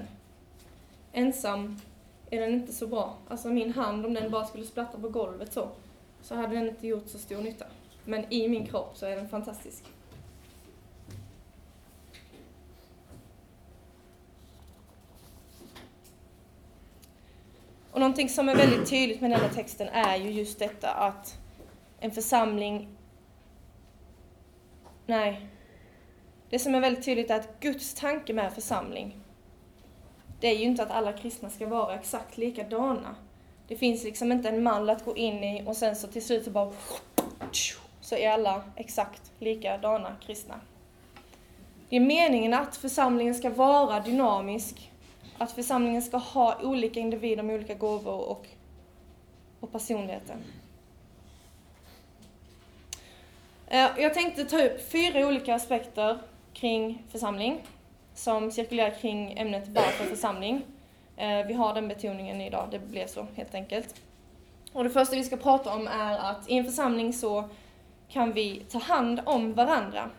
Ensam 1.12 1.81
är 2.31 2.40
den 2.40 2.52
inte 2.52 2.73
så 2.73 2.87
bra. 2.87 3.16
Alltså 3.28 3.49
min 3.49 3.73
hand, 3.73 4.07
om 4.07 4.14
den 4.14 4.31
bara 4.31 4.47
skulle 4.47 4.64
splatta 4.64 4.99
på 4.99 5.09
golvet 5.09 5.52
så, 5.52 5.69
så 6.23 6.35
hade 6.35 6.54
den 6.54 6.69
inte 6.69 6.87
gjort 6.87 7.09
så 7.09 7.19
stor 7.19 7.43
nytta. 7.43 7.66
Men 8.04 8.33
i 8.33 8.49
min 8.49 8.66
kropp 8.66 8.97
så 8.97 9.07
är 9.07 9.16
den 9.16 9.28
fantastisk. 9.28 9.85
Och 17.94 18.00
någonting 18.00 18.28
som 18.28 18.48
är 18.48 18.56
väldigt 18.56 18.90
tydligt 18.90 19.20
med 19.20 19.30
den 19.30 19.40
här 19.40 19.48
texten 19.48 19.88
är 19.88 20.16
ju 20.16 20.30
just 20.30 20.58
detta 20.58 20.90
att 20.90 21.38
en 22.00 22.10
församling... 22.10 22.88
Nej. 25.06 25.48
Det 26.50 26.58
som 26.58 26.74
är 26.74 26.80
väldigt 26.80 27.04
tydligt 27.04 27.30
är 27.30 27.34
att 27.34 27.60
Guds 27.60 27.94
tanke 27.94 28.32
med 28.32 28.52
församling, 28.52 29.20
det 30.40 30.48
är 30.48 30.54
ju 30.54 30.64
inte 30.64 30.82
att 30.82 30.90
alla 30.90 31.12
kristna 31.12 31.50
ska 31.50 31.66
vara 31.66 31.94
exakt 31.94 32.36
likadana. 32.36 33.16
Det 33.68 33.76
finns 33.76 34.04
liksom 34.04 34.32
inte 34.32 34.48
en 34.48 34.62
mall 34.62 34.90
att 34.90 35.04
gå 35.04 35.16
in 35.16 35.44
i 35.44 35.62
och 35.66 35.76
sen 35.76 35.96
så 35.96 36.08
till 36.08 36.24
slut 36.24 36.44
så 36.44 36.50
bara 36.50 36.72
så 38.00 38.16
är 38.16 38.30
alla 38.30 38.62
exakt 38.76 39.32
likadana 39.38 40.16
kristna. 40.26 40.60
Det 41.88 41.96
är 41.96 42.00
meningen 42.00 42.54
att 42.54 42.76
församlingen 42.76 43.34
ska 43.34 43.50
vara 43.50 44.00
dynamisk, 44.00 44.90
att 45.38 45.52
församlingen 45.52 46.02
ska 46.02 46.16
ha 46.16 46.58
olika 46.62 47.00
individer 47.00 47.42
med 47.42 47.56
olika 47.56 47.74
gåvor 47.74 48.28
och, 48.28 48.46
och 49.60 49.72
personligheter. 49.72 50.36
Eh, 53.66 53.88
jag 53.98 54.14
tänkte 54.14 54.44
ta 54.44 54.62
upp 54.62 54.90
fyra 54.90 55.26
olika 55.26 55.54
aspekter 55.54 56.18
kring 56.52 57.02
församling 57.08 57.62
som 58.14 58.50
cirkulerar 58.50 58.90
kring 58.90 59.38
ämnet 59.38 59.68
varför 59.68 60.04
församling. 60.04 60.62
Eh, 61.16 61.46
vi 61.46 61.54
har 61.54 61.74
den 61.74 61.88
betoningen 61.88 62.40
idag, 62.40 62.68
det 62.70 62.78
blev 62.78 63.06
så 63.06 63.26
helt 63.36 63.54
enkelt. 63.54 63.94
Och 64.72 64.84
det 64.84 64.90
första 64.90 65.16
vi 65.16 65.24
ska 65.24 65.36
prata 65.36 65.74
om 65.74 65.86
är 65.86 66.18
att 66.18 66.50
i 66.50 66.58
en 66.58 66.64
församling 66.64 67.12
så 67.12 67.48
kan 68.08 68.32
vi 68.32 68.62
ta 68.70 68.78
hand 68.78 69.20
om 69.24 69.52
varandra. 69.52 70.10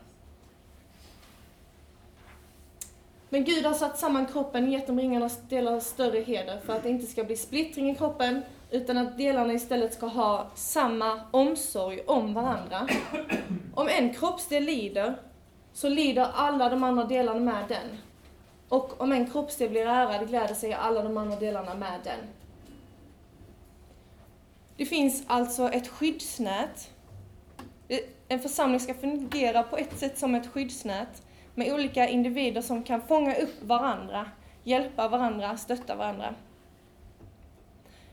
Men 3.36 3.44
Gud 3.44 3.66
har 3.66 3.74
satt 3.74 4.00
samman 4.00 4.26
kroppen, 4.26 4.72
gett 4.72 4.88
de 4.88 5.00
ringarnas 5.00 5.40
delar 5.50 5.80
större 5.80 6.20
heder 6.20 6.60
för 6.60 6.76
att 6.76 6.84
det 6.84 6.90
inte 6.90 7.06
ska 7.06 7.24
bli 7.24 7.36
splittring 7.36 7.90
i 7.90 7.96
kroppen, 7.96 8.42
utan 8.72 8.98
att 8.98 9.18
delarna 9.18 9.54
istället 9.54 9.94
ska 9.94 10.06
ha 10.06 10.52
samma 10.56 11.22
omsorg 11.32 12.02
om 12.08 12.34
varandra. 12.34 12.88
Om 13.74 13.88
en 13.88 14.14
kroppsdel 14.14 14.64
lider, 14.64 15.16
så 15.74 15.90
lider 15.90 16.28
alla 16.34 16.70
de 16.70 16.84
andra 16.84 17.04
delarna 17.04 17.40
med 17.40 17.66
den. 17.68 17.98
Och 18.70 19.02
om 19.02 19.12
en 19.12 19.32
kroppsdel 19.32 19.70
blir 19.70 19.88
ärad 19.88 20.28
gläder 20.28 20.56
sig 20.56 20.74
alla 20.74 21.04
de 21.04 21.18
andra 21.18 21.40
delarna 21.40 21.76
med 21.76 22.00
den. 22.04 22.20
Det 24.78 24.86
finns 24.86 25.24
alltså 25.28 25.70
ett 25.70 25.88
skyddsnät. 25.88 26.92
En 28.28 28.40
församling 28.40 28.80
ska 28.80 28.94
fungera 28.94 29.64
på 29.64 29.78
ett 29.78 30.00
sätt 30.00 30.18
som 30.18 30.36
ett 30.36 30.48
skyddsnät 30.48 31.25
med 31.56 31.74
olika 31.74 32.08
individer 32.08 32.62
som 32.62 32.84
kan 32.84 33.02
fånga 33.02 33.36
upp 33.36 33.64
varandra, 33.64 34.26
hjälpa 34.64 35.08
varandra, 35.08 35.58
stötta 35.58 35.96
varandra. 35.96 36.36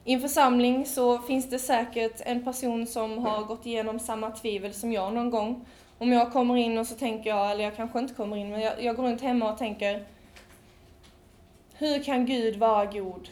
I 0.05 0.13
en 0.13 0.21
församling 0.21 0.87
så 0.87 1.19
finns 1.19 1.51
det 1.51 1.59
säkert 1.59 2.21
en 2.25 2.45
person 2.45 2.87
som 2.87 3.19
har 3.19 3.43
gått 3.43 3.67
igenom 3.67 3.99
samma 3.99 4.31
tvivel 4.31 4.75
som 4.75 4.93
jag 4.93 5.13
någon 5.13 5.31
gång. 5.31 5.65
Om 5.99 6.13
jag 6.13 6.33
kommer 6.33 6.57
in 6.57 6.79
och 6.79 6.87
så 6.87 6.95
tänker 6.95 7.31
jag, 7.31 7.51
eller 7.51 7.65
jag 7.65 7.77
kanske 7.77 7.99
inte 7.99 8.15
kommer 8.15 8.37
in, 8.37 8.51
men 8.51 8.61
jag, 8.61 8.83
jag 8.83 8.97
går 8.97 9.03
runt 9.03 9.21
hemma 9.21 9.53
och 9.53 9.59
tänker 9.59 10.05
hur 11.75 12.03
kan 12.03 12.27
Gud 12.27 12.57
vara 12.57 12.87
god 12.87 13.29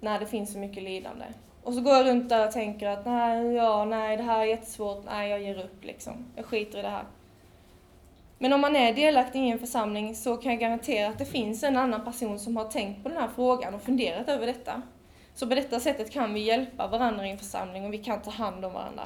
när 0.00 0.20
det 0.20 0.26
finns 0.26 0.52
så 0.52 0.58
mycket 0.58 0.82
lidande? 0.82 1.24
Och 1.62 1.74
så 1.74 1.80
går 1.80 1.92
jag 1.92 2.06
runt 2.06 2.28
där 2.28 2.46
och 2.46 2.52
tänker 2.52 2.88
att 2.88 3.06
nej, 3.06 3.54
ja, 3.54 3.84
nej, 3.84 4.16
det 4.16 4.22
här 4.22 4.40
är 4.40 4.44
jättesvårt, 4.44 5.04
nej, 5.06 5.30
jag 5.30 5.42
ger 5.42 5.64
upp 5.64 5.84
liksom. 5.84 6.26
Jag 6.36 6.44
skiter 6.44 6.78
i 6.78 6.82
det 6.82 6.88
här. 6.88 7.04
Men 8.42 8.52
om 8.52 8.60
man 8.60 8.76
är 8.76 8.94
delaktig 8.94 9.40
i 9.40 9.50
en 9.50 9.58
församling 9.58 10.16
så 10.16 10.36
kan 10.36 10.52
jag 10.52 10.60
garantera 10.60 11.08
att 11.08 11.18
det 11.18 11.24
finns 11.24 11.62
en 11.62 11.76
annan 11.76 12.04
person 12.04 12.38
som 12.38 12.56
har 12.56 12.64
tänkt 12.64 13.02
på 13.02 13.08
den 13.08 13.18
här 13.18 13.28
frågan 13.34 13.74
och 13.74 13.82
funderat 13.82 14.28
över 14.28 14.46
detta. 14.46 14.82
Så 15.34 15.46
på 15.46 15.54
detta 15.54 15.80
sättet 15.80 16.10
kan 16.10 16.34
vi 16.34 16.40
hjälpa 16.40 16.86
varandra 16.86 17.26
i 17.26 17.30
en 17.30 17.38
församling 17.38 17.84
och 17.84 17.92
vi 17.92 17.98
kan 17.98 18.22
ta 18.22 18.30
hand 18.30 18.64
om 18.64 18.72
varandra. 18.72 19.02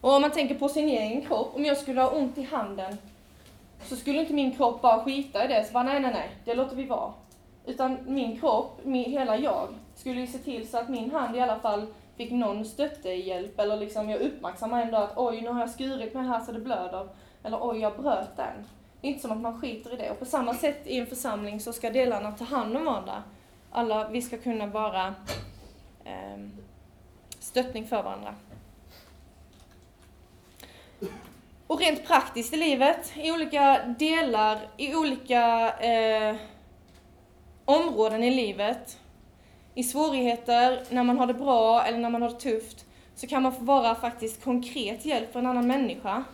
Och 0.00 0.12
om 0.12 0.22
man 0.22 0.30
tänker 0.30 0.54
på 0.54 0.68
sin 0.68 0.88
egen 0.88 1.22
kropp, 1.22 1.56
om 1.56 1.64
jag 1.64 1.76
skulle 1.76 2.00
ha 2.00 2.10
ont 2.10 2.38
i 2.38 2.42
handen 2.42 2.98
så 3.84 3.96
skulle 3.96 4.20
inte 4.20 4.32
min 4.32 4.56
kropp 4.56 4.82
bara 4.82 5.04
skita 5.04 5.44
i 5.44 5.48
det, 5.48 5.64
så 5.64 5.72
bara 5.72 5.84
nej, 5.84 6.00
nej, 6.00 6.12
nej, 6.12 6.30
det 6.44 6.54
låter 6.54 6.76
vi 6.76 6.84
vara. 6.84 7.12
Utan 7.66 7.98
min 8.06 8.40
kropp, 8.40 8.80
min, 8.84 9.10
hela 9.10 9.36
jag, 9.36 9.68
skulle 9.94 10.20
ju 10.20 10.26
se 10.26 10.38
till 10.38 10.68
så 10.68 10.78
att 10.78 10.88
min 10.88 11.10
hand 11.10 11.36
i 11.36 11.40
alla 11.40 11.58
fall 11.58 11.86
fick 12.20 12.32
någon 12.32 12.64
stöttehjälp 12.64 13.60
eller 13.60 13.76
liksom 13.76 14.10
jag 14.10 14.20
uppmärksammar 14.20 14.82
ändå 14.82 14.96
att 14.96 15.12
oj, 15.16 15.40
nu 15.40 15.48
har 15.48 15.60
jag 15.60 15.70
skurit 15.70 16.14
mig 16.14 16.26
här 16.26 16.40
så 16.40 16.52
det 16.52 16.58
blöder. 16.58 17.08
Eller 17.42 17.58
oj, 17.60 17.78
jag 17.78 17.96
bröt 18.02 18.36
den. 18.36 18.66
Det 19.00 19.06
är 19.06 19.10
inte 19.10 19.22
som 19.22 19.32
att 19.32 19.40
man 19.40 19.60
skiter 19.60 19.94
i 19.94 19.96
det. 19.96 20.10
Och 20.10 20.18
på 20.18 20.24
samma 20.24 20.54
sätt 20.54 20.86
i 20.86 20.98
en 20.98 21.06
församling 21.06 21.60
så 21.60 21.72
ska 21.72 21.90
delarna 21.90 22.32
ta 22.32 22.44
hand 22.44 22.76
om 22.76 22.84
varandra. 22.84 23.22
Alla, 23.70 24.08
vi 24.08 24.22
ska 24.22 24.38
kunna 24.38 24.66
vara 24.66 25.14
eh, 26.04 26.38
stöttning 27.38 27.86
för 27.86 28.02
varandra. 28.02 28.34
Och 31.66 31.80
rent 31.80 32.06
praktiskt 32.06 32.54
i 32.54 32.56
livet, 32.56 33.12
i 33.16 33.32
olika 33.32 33.94
delar, 33.98 34.58
i 34.76 34.94
olika 34.94 35.72
eh, 35.78 36.36
områden 37.64 38.22
i 38.22 38.30
livet, 38.30 38.98
i 39.74 39.82
svårigheter, 39.82 40.82
när 40.90 41.02
man 41.02 41.18
har 41.18 41.26
det 41.26 41.34
bra 41.34 41.84
eller 41.84 41.98
när 41.98 42.10
man 42.10 42.22
har 42.22 42.28
det 42.28 42.40
tufft, 42.40 42.84
så 43.14 43.26
kan 43.26 43.42
man 43.42 43.52
få 43.52 43.64
vara 43.64 43.94
faktiskt 43.94 44.44
konkret 44.44 45.04
hjälp 45.04 45.32
för 45.32 45.38
en 45.38 45.46
annan 45.46 45.66
människa. 45.66 46.24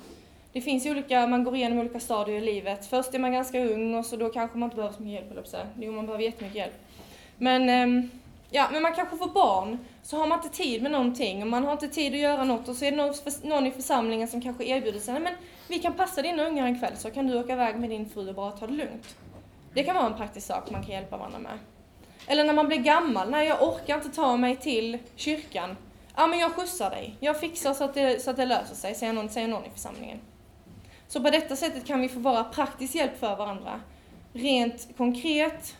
Det 0.52 0.60
finns 0.60 0.86
olika, 0.86 1.26
man 1.26 1.44
går 1.44 1.56
igenom 1.56 1.78
olika 1.78 2.00
stadier 2.00 2.36
i 2.36 2.40
livet. 2.40 2.86
Först 2.86 3.14
är 3.14 3.18
man 3.18 3.32
ganska 3.32 3.64
ung 3.64 3.94
och 3.94 4.06
så 4.06 4.16
då 4.16 4.28
kanske 4.28 4.58
man 4.58 4.66
inte 4.66 4.76
behöver 4.76 4.96
så 4.96 5.02
mycket 5.02 5.20
hjälp, 5.20 5.30
eller 5.30 5.44
så. 5.44 5.56
Jo, 5.80 5.92
man 5.92 6.06
behöver 6.06 6.24
jättemycket 6.24 6.56
hjälp. 6.56 6.74
Men, 7.38 7.68
ehm, 7.68 8.10
ja, 8.50 8.68
men 8.72 8.82
man 8.82 8.94
kanske 8.94 9.16
får 9.16 9.28
barn, 9.28 9.78
så 10.02 10.16
har 10.16 10.26
man 10.26 10.38
inte 10.38 10.56
tid 10.56 10.82
med 10.82 10.92
någonting 10.92 11.42
och 11.42 11.48
man 11.48 11.64
har 11.64 11.72
inte 11.72 11.88
tid 11.88 12.12
att 12.12 12.20
göra 12.20 12.44
något 12.44 12.68
och 12.68 12.76
så 12.76 12.84
är 12.84 12.90
det 12.90 13.48
någon 13.48 13.66
i 13.66 13.70
församlingen 13.70 14.28
som 14.28 14.42
kanske 14.42 14.64
erbjuder 14.64 15.00
sig, 15.00 15.20
men 15.20 15.34
vi 15.68 15.78
kan 15.78 15.92
passa 15.92 16.22
dina 16.22 16.46
ungar 16.46 16.66
en 16.66 16.80
kväll 16.80 16.96
så 16.96 17.10
kan 17.10 17.26
du 17.26 17.38
åka 17.38 17.52
iväg 17.52 17.76
med 17.76 17.90
din 17.90 18.08
fru 18.08 18.28
och 18.28 18.34
bara 18.34 18.50
ta 18.50 18.66
det 18.66 18.72
lugnt. 18.72 19.16
Det 19.74 19.82
kan 19.84 19.94
vara 19.94 20.06
en 20.06 20.16
praktisk 20.16 20.46
sak 20.46 20.70
man 20.70 20.82
kan 20.82 20.94
hjälpa 20.94 21.16
varandra 21.16 21.38
med. 21.38 21.58
Eller 22.26 22.44
när 22.44 22.52
man 22.52 22.68
blir 22.68 22.78
gammal, 22.78 23.30
nej 23.30 23.48
jag 23.48 23.62
orkar 23.62 23.94
inte 23.94 24.08
ta 24.08 24.36
mig 24.36 24.56
till 24.56 24.98
kyrkan. 25.16 25.76
Ja 26.16 26.26
men 26.26 26.38
jag 26.38 26.52
skjutsar 26.52 26.90
dig, 26.90 27.16
jag 27.20 27.40
fixar 27.40 27.74
så 27.74 27.84
att 27.84 27.94
det, 27.94 28.22
så 28.22 28.30
att 28.30 28.36
det 28.36 28.46
löser 28.46 28.74
sig, 28.74 28.94
säger 28.94 29.12
någon, 29.12 29.28
säger 29.28 29.48
någon 29.48 29.64
i 29.64 29.70
församlingen. 29.70 30.18
Så 31.08 31.22
på 31.22 31.30
detta 31.30 31.56
sättet 31.56 31.86
kan 31.86 32.00
vi 32.00 32.08
få 32.08 32.18
vara 32.18 32.44
praktisk 32.44 32.94
hjälp 32.94 33.18
för 33.18 33.36
varandra. 33.36 33.80
Rent 34.32 34.88
konkret 34.96 35.76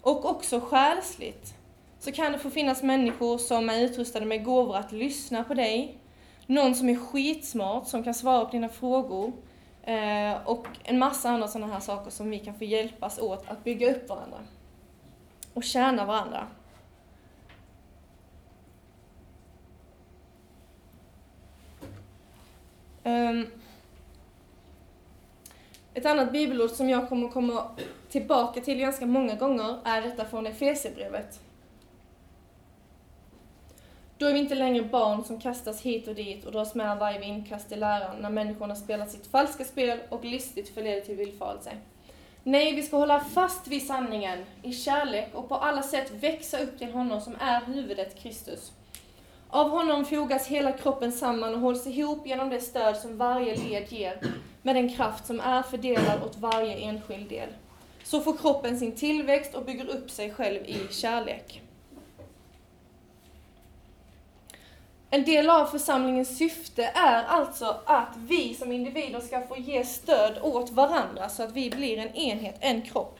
och 0.00 0.24
också 0.24 0.60
själsligt. 0.60 1.54
Så 1.98 2.12
kan 2.12 2.32
det 2.32 2.38
få 2.38 2.50
finnas 2.50 2.82
människor 2.82 3.38
som 3.38 3.70
är 3.70 3.80
utrustade 3.80 4.26
med 4.26 4.44
gåvor 4.44 4.76
att 4.76 4.92
lyssna 4.92 5.44
på 5.44 5.54
dig. 5.54 5.98
Någon 6.46 6.74
som 6.74 6.88
är 6.88 6.96
skitsmart, 6.96 7.88
som 7.88 8.04
kan 8.04 8.14
svara 8.14 8.44
på 8.44 8.50
dina 8.50 8.68
frågor. 8.68 9.32
Eh, 9.82 10.36
och 10.44 10.66
en 10.84 10.98
massa 10.98 11.30
andra 11.30 11.48
sådana 11.48 11.72
här 11.72 11.80
saker 11.80 12.10
som 12.10 12.30
vi 12.30 12.38
kan 12.38 12.54
få 12.54 12.64
hjälpas 12.64 13.18
åt 13.18 13.44
att 13.48 13.64
bygga 13.64 13.90
upp 13.90 14.08
varandra. 14.08 14.38
Och 15.56 15.64
tjäna 15.64 16.04
varandra. 16.04 16.46
Um, 23.04 23.46
ett 25.94 26.06
annat 26.06 26.32
bibelord 26.32 26.70
som 26.70 26.88
jag 26.88 27.08
kommer 27.08 27.28
komma 27.28 27.70
tillbaka 28.08 28.60
till 28.60 28.78
ganska 28.78 29.06
många 29.06 29.34
gånger 29.34 29.78
är 29.84 30.02
detta 30.02 30.24
från 30.24 30.46
Efesierbrevet. 30.46 31.40
Då 34.18 34.26
är 34.26 34.32
vi 34.32 34.38
inte 34.38 34.54
längre 34.54 34.84
barn 34.84 35.24
som 35.24 35.40
kastas 35.40 35.82
hit 35.82 36.08
och 36.08 36.14
dit 36.14 36.44
och 36.44 36.52
dras 36.52 36.74
med 36.74 36.98
varje 36.98 37.18
vindkast 37.18 37.72
i 37.72 37.76
läran 37.76 38.16
när 38.20 38.30
människorna 38.30 38.76
spelar 38.76 39.06
sitt 39.06 39.26
falska 39.26 39.64
spel 39.64 40.00
och 40.08 40.24
listigt 40.24 40.74
förleder 40.74 41.00
till 41.00 41.16
villfarelse. 41.16 41.70
Nej, 42.48 42.74
vi 42.74 42.82
ska 42.82 42.96
hålla 42.96 43.20
fast 43.20 43.68
vid 43.68 43.86
sanningen 43.86 44.38
i 44.62 44.72
kärlek 44.72 45.28
och 45.34 45.48
på 45.48 45.54
alla 45.54 45.82
sätt 45.82 46.12
växa 46.20 46.58
upp 46.58 46.78
till 46.78 46.92
honom 46.92 47.20
som 47.20 47.36
är 47.40 47.60
huvudet 47.60 48.22
Kristus. 48.22 48.72
Av 49.48 49.70
honom 49.70 50.04
fogas 50.04 50.46
hela 50.46 50.72
kroppen 50.72 51.12
samman 51.12 51.54
och 51.54 51.60
hålls 51.60 51.86
ihop 51.86 52.26
genom 52.26 52.50
det 52.50 52.60
stöd 52.60 52.96
som 52.96 53.18
varje 53.18 53.56
led 53.56 53.92
ger 53.92 54.20
med 54.62 54.76
den 54.76 54.96
kraft 54.96 55.26
som 55.26 55.40
är 55.40 55.62
fördelad 55.62 56.22
åt 56.22 56.36
varje 56.36 56.76
enskild 56.76 57.28
del. 57.28 57.48
Så 58.02 58.20
får 58.20 58.36
kroppen 58.36 58.78
sin 58.78 58.92
tillväxt 58.92 59.54
och 59.54 59.64
bygger 59.64 59.88
upp 59.88 60.10
sig 60.10 60.30
själv 60.30 60.62
i 60.66 60.78
kärlek. 60.90 61.62
En 65.16 65.24
del 65.24 65.50
av 65.50 65.66
församlingens 65.66 66.38
syfte 66.38 66.84
är 66.84 67.24
alltså 67.24 67.80
att 67.86 68.16
vi 68.16 68.54
som 68.54 68.72
individer 68.72 69.20
ska 69.20 69.46
få 69.46 69.56
ge 69.56 69.84
stöd 69.84 70.38
åt 70.42 70.70
varandra 70.70 71.28
så 71.28 71.42
att 71.42 71.52
vi 71.52 71.70
blir 71.70 71.98
en 71.98 72.14
enhet, 72.14 72.56
en 72.60 72.82
kropp. 72.82 73.18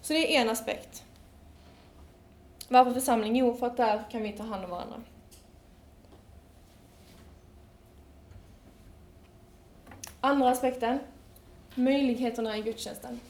Så 0.00 0.12
det 0.12 0.36
är 0.36 0.40
en 0.40 0.50
aspekt. 0.50 1.04
Varför 2.68 2.92
församling? 2.92 3.36
Jo, 3.36 3.54
för 3.54 3.66
att 3.66 3.76
där 3.76 4.04
kan 4.10 4.22
vi 4.22 4.32
ta 4.32 4.42
hand 4.42 4.64
om 4.64 4.70
varandra. 4.70 5.00
Andra 10.20 10.50
aspekten, 10.50 10.98
möjligheterna 11.74 12.56
i 12.56 12.62
gudstjänsten. 12.62 13.20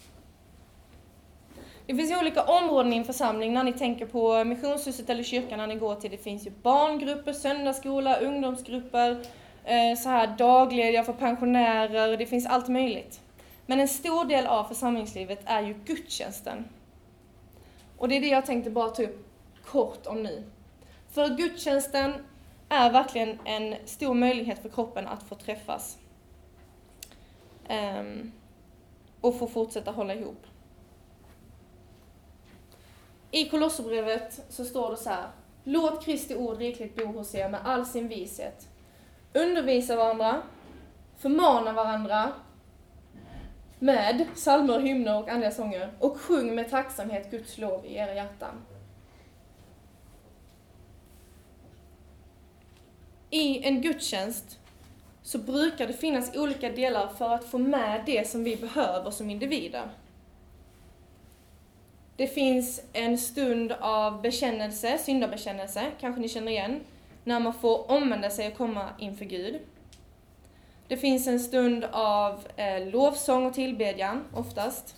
Det 1.91 1.97
finns 1.97 2.11
ju 2.11 2.19
olika 2.19 2.43
områden 2.43 2.93
i 2.93 2.97
en 2.97 3.05
församling 3.05 3.55
när 3.55 3.65
ni 3.65 3.73
tänker 3.73 4.07
på 4.07 4.45
missionshuset 4.45 5.11
eller 5.11 5.23
kyrkan 5.23 5.59
när 5.59 5.67
ni 5.67 5.75
går 5.75 5.95
till. 5.95 6.11
Det 6.11 6.17
finns 6.17 6.47
ju 6.47 6.51
barngrupper, 6.51 7.33
söndagsskola, 7.33 8.17
ungdomsgrupper, 8.17 9.11
eh, 9.65 9.99
så 9.99 10.09
här 10.09 10.37
daglediga 10.39 11.05
för 11.05 11.13
pensionärer, 11.13 12.17
det 12.17 12.27
finns 12.27 12.47
allt 12.47 12.69
möjligt. 12.69 13.21
Men 13.67 13.81
en 13.81 13.89
stor 13.89 14.25
del 14.25 14.47
av 14.47 14.65
församlingslivet 14.65 15.41
är 15.45 15.63
ju 15.63 15.75
gudstjänsten. 15.85 16.65
Och 17.99 18.09
det 18.09 18.17
är 18.17 18.21
det 18.21 18.29
jag 18.29 18.47
tänkte 18.47 18.71
bara 18.71 18.91
ta 18.91 19.03
upp 19.03 19.27
kort 19.65 20.07
om 20.07 20.23
nu. 20.23 20.45
För 21.13 21.29
gudstjänsten 21.29 22.13
är 22.69 22.91
verkligen 22.91 23.39
en 23.45 23.75
stor 23.85 24.15
möjlighet 24.15 24.63
för 24.63 24.69
kroppen 24.69 25.07
att 25.07 25.23
få 25.23 25.35
träffas. 25.35 25.99
Um, 27.69 28.33
och 29.21 29.39
få 29.39 29.47
fortsätta 29.47 29.91
hålla 29.91 30.15
ihop. 30.15 30.47
I 33.31 33.49
Kolosserbrevet 33.49 34.41
så 34.49 34.65
står 34.65 34.91
det 34.91 34.97
så 34.97 35.11
här. 35.11 35.29
Låt 35.65 36.05
Kristi 36.05 36.37
ord 36.37 36.59
rikligt 36.59 36.97
bo 36.97 37.05
hos 37.07 37.35
er 37.35 37.49
med 37.49 37.61
all 37.65 37.87
sin 37.87 38.09
vishet. 38.09 38.69
Undervisa 39.35 39.97
varandra, 39.97 40.43
förmana 41.19 41.73
varandra 41.73 42.33
med 43.79 44.27
psalmer, 44.35 44.81
hymner 44.81 45.23
och 45.23 45.29
andliga 45.29 45.51
sånger 45.51 45.93
och 45.99 46.21
sjung 46.21 46.55
med 46.55 46.71
tacksamhet 46.71 47.31
Guds 47.31 47.59
lov 47.59 47.87
i 47.87 47.97
era 47.97 48.15
hjärtan. 48.15 48.55
I 53.31 53.65
en 53.65 53.83
gudstjänst 53.83 54.59
så 55.23 55.39
brukar 55.39 55.87
det 55.87 55.93
finnas 55.93 56.37
olika 56.37 56.71
delar 56.71 57.09
för 57.09 57.35
att 57.35 57.45
få 57.45 57.59
med 57.59 58.03
det 58.07 58.29
som 58.29 58.45
vi 58.45 58.57
behöver 58.57 59.11
som 59.11 59.31
individer. 59.31 59.91
Det 62.21 62.27
finns 62.27 62.81
en 62.93 63.19
stund 63.19 63.73
av 63.73 64.23
bekännelse, 64.23 64.99
syndabekännelse, 64.99 65.91
kanske 66.01 66.21
ni 66.21 66.29
känner 66.29 66.53
igen, 66.53 66.81
när 67.25 67.41
man 67.41 67.55
får 67.55 67.91
omvända 67.91 68.31
sig 68.31 68.49
och 68.49 68.57
komma 68.57 68.89
inför 68.99 69.25
Gud. 69.25 69.61
Det 70.89 70.97
finns 70.97 71.27
en 71.27 71.41
stund 71.41 71.85
av 71.93 72.47
eh, 72.57 72.87
lovsång 72.87 73.47
och 73.47 73.55
tillbedjan, 73.55 74.25
oftast. 74.35 74.97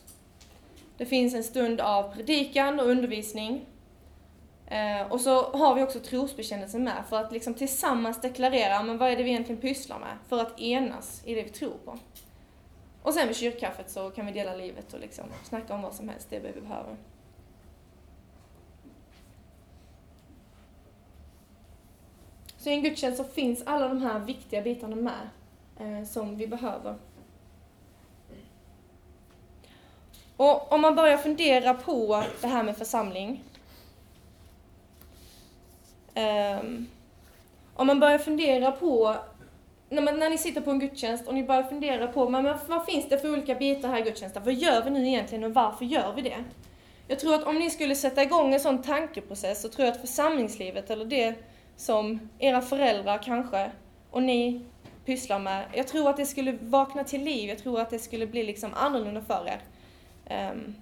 Det 0.96 1.06
finns 1.06 1.34
en 1.34 1.44
stund 1.44 1.80
av 1.80 2.14
predikan 2.14 2.80
och 2.80 2.86
undervisning. 2.86 3.66
Eh, 4.66 5.12
och 5.12 5.20
så 5.20 5.42
har 5.42 5.74
vi 5.74 5.82
också 5.82 6.00
trosbekännelsen 6.00 6.84
med, 6.84 7.04
för 7.08 7.16
att 7.16 7.32
liksom 7.32 7.54
tillsammans 7.54 8.20
deklarera, 8.20 8.82
men 8.82 8.98
vad 8.98 9.10
är 9.10 9.16
det 9.16 9.22
vi 9.22 9.30
egentligen 9.30 9.60
pysslar 9.60 9.98
med? 9.98 10.16
För 10.28 10.40
att 10.40 10.60
enas 10.60 11.22
i 11.24 11.34
det 11.34 11.42
vi 11.42 11.50
tror 11.50 11.76
på. 11.84 11.98
Och 13.02 13.14
sen 13.14 13.28
vid 13.28 13.36
kyrkkaffet 13.36 13.90
så 13.90 14.10
kan 14.10 14.26
vi 14.26 14.32
dela 14.32 14.54
livet 14.54 14.94
och 14.94 15.00
liksom 15.00 15.24
snacka 15.44 15.74
om 15.74 15.82
vad 15.82 15.94
som 15.94 16.08
helst, 16.08 16.30
det 16.30 16.38
vi 16.38 16.60
behöver. 16.60 16.96
Så 22.62 22.70
i 22.70 22.72
en 22.72 22.82
gudstjänst 22.82 23.18
så 23.18 23.24
finns 23.24 23.62
alla 23.66 23.88
de 23.88 24.02
här 24.02 24.18
viktiga 24.18 24.62
bitarna 24.62 24.96
med 24.96 25.28
eh, 25.80 26.06
som 26.06 26.36
vi 26.36 26.46
behöver. 26.46 26.94
Och 30.36 30.72
om 30.72 30.80
man 30.80 30.94
börjar 30.94 31.16
fundera 31.16 31.74
på 31.74 32.24
det 32.40 32.46
här 32.46 32.62
med 32.62 32.76
församling. 32.76 33.44
Eh, 36.14 36.58
om 37.74 37.86
man 37.86 38.00
börjar 38.00 38.18
fundera 38.18 38.72
på, 38.72 39.16
när, 39.88 40.02
man, 40.02 40.18
när 40.18 40.30
ni 40.30 40.38
sitter 40.38 40.60
på 40.60 40.70
en 40.70 40.78
gudstjänst 40.78 41.28
och 41.28 41.34
ni 41.34 41.42
börjar 41.44 41.62
fundera 41.62 42.06
på, 42.06 42.28
men 42.28 42.54
vad 42.68 42.86
finns 42.86 43.08
det 43.08 43.18
för 43.18 43.32
olika 43.32 43.54
bitar 43.54 43.88
här 43.88 43.98
i 43.98 44.02
gudstjänsten? 44.02 44.42
Vad 44.44 44.54
gör 44.54 44.84
vi 44.84 44.90
nu 44.90 45.06
egentligen 45.06 45.44
och 45.44 45.54
varför 45.54 45.84
gör 45.84 46.12
vi 46.12 46.22
det? 46.22 46.44
Jag 47.08 47.18
tror 47.18 47.34
att 47.34 47.44
om 47.44 47.58
ni 47.58 47.70
skulle 47.70 47.94
sätta 47.94 48.22
igång 48.22 48.54
en 48.54 48.60
sån 48.60 48.82
tankeprocess 48.82 49.62
så 49.62 49.68
tror 49.68 49.86
jag 49.86 49.94
att 49.94 50.00
församlingslivet, 50.00 50.90
eller 50.90 51.04
det 51.04 51.34
som 51.82 52.20
era 52.38 52.60
föräldrar 52.60 53.18
kanske, 53.18 53.70
och 54.10 54.22
ni 54.22 54.60
pysslar 55.04 55.38
med. 55.38 55.64
Jag 55.72 55.88
tror 55.88 56.10
att 56.10 56.16
det 56.16 56.26
skulle 56.26 56.52
vakna 56.60 57.04
till 57.04 57.24
liv, 57.24 57.48
jag 57.48 57.58
tror 57.58 57.80
att 57.80 57.90
det 57.90 57.98
skulle 57.98 58.26
bli 58.26 58.42
liksom 58.42 58.70
annorlunda 58.74 59.20
för 59.20 59.48
er. 59.48 59.60
Um, 60.50 60.74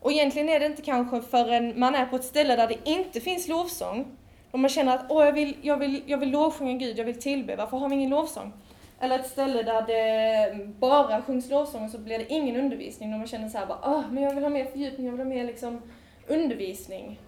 och 0.00 0.12
egentligen 0.12 0.48
är 0.48 0.60
det 0.60 0.66
inte 0.66 0.82
kanske 0.82 1.22
förrän 1.22 1.80
man 1.80 1.94
är 1.94 2.06
på 2.06 2.16
ett 2.16 2.24
ställe 2.24 2.56
där 2.56 2.68
det 2.68 2.90
inte 2.90 3.20
finns 3.20 3.48
lovsång, 3.48 4.06
och 4.50 4.58
man 4.58 4.70
känner 4.70 4.94
att 4.94 5.04
åh, 5.08 5.24
jag 5.24 5.32
vill, 5.32 5.56
jag 5.62 5.76
vill, 5.76 6.02
jag 6.06 6.18
vill 6.18 6.30
lovsjunga 6.30 6.78
Gud, 6.78 6.98
jag 6.98 7.04
vill 7.04 7.20
tillbe, 7.20 7.56
varför 7.56 7.76
har 7.76 7.88
vi 7.88 7.94
ingen 7.94 8.10
lovsång? 8.10 8.52
Eller 9.00 9.18
ett 9.18 9.26
ställe 9.26 9.62
där 9.62 9.82
det 9.82 10.66
bara 10.78 11.22
sjungs 11.22 11.50
lovsång 11.50 11.84
och 11.84 11.90
så 11.90 11.98
blir 11.98 12.18
det 12.18 12.32
ingen 12.32 12.56
undervisning, 12.56 13.12
och 13.12 13.18
man 13.18 13.28
känner 13.28 13.48
så 13.48 13.58
här 13.58 13.66
bara, 13.66 13.80
åh, 13.84 14.02
men 14.10 14.22
jag 14.22 14.34
vill 14.34 14.44
ha 14.44 14.50
mer 14.50 14.64
fördjupning, 14.64 15.06
jag 15.06 15.12
vill 15.12 15.26
ha 15.26 15.34
mer 15.34 15.44
liksom 15.44 15.82
undervisning. 16.26 17.20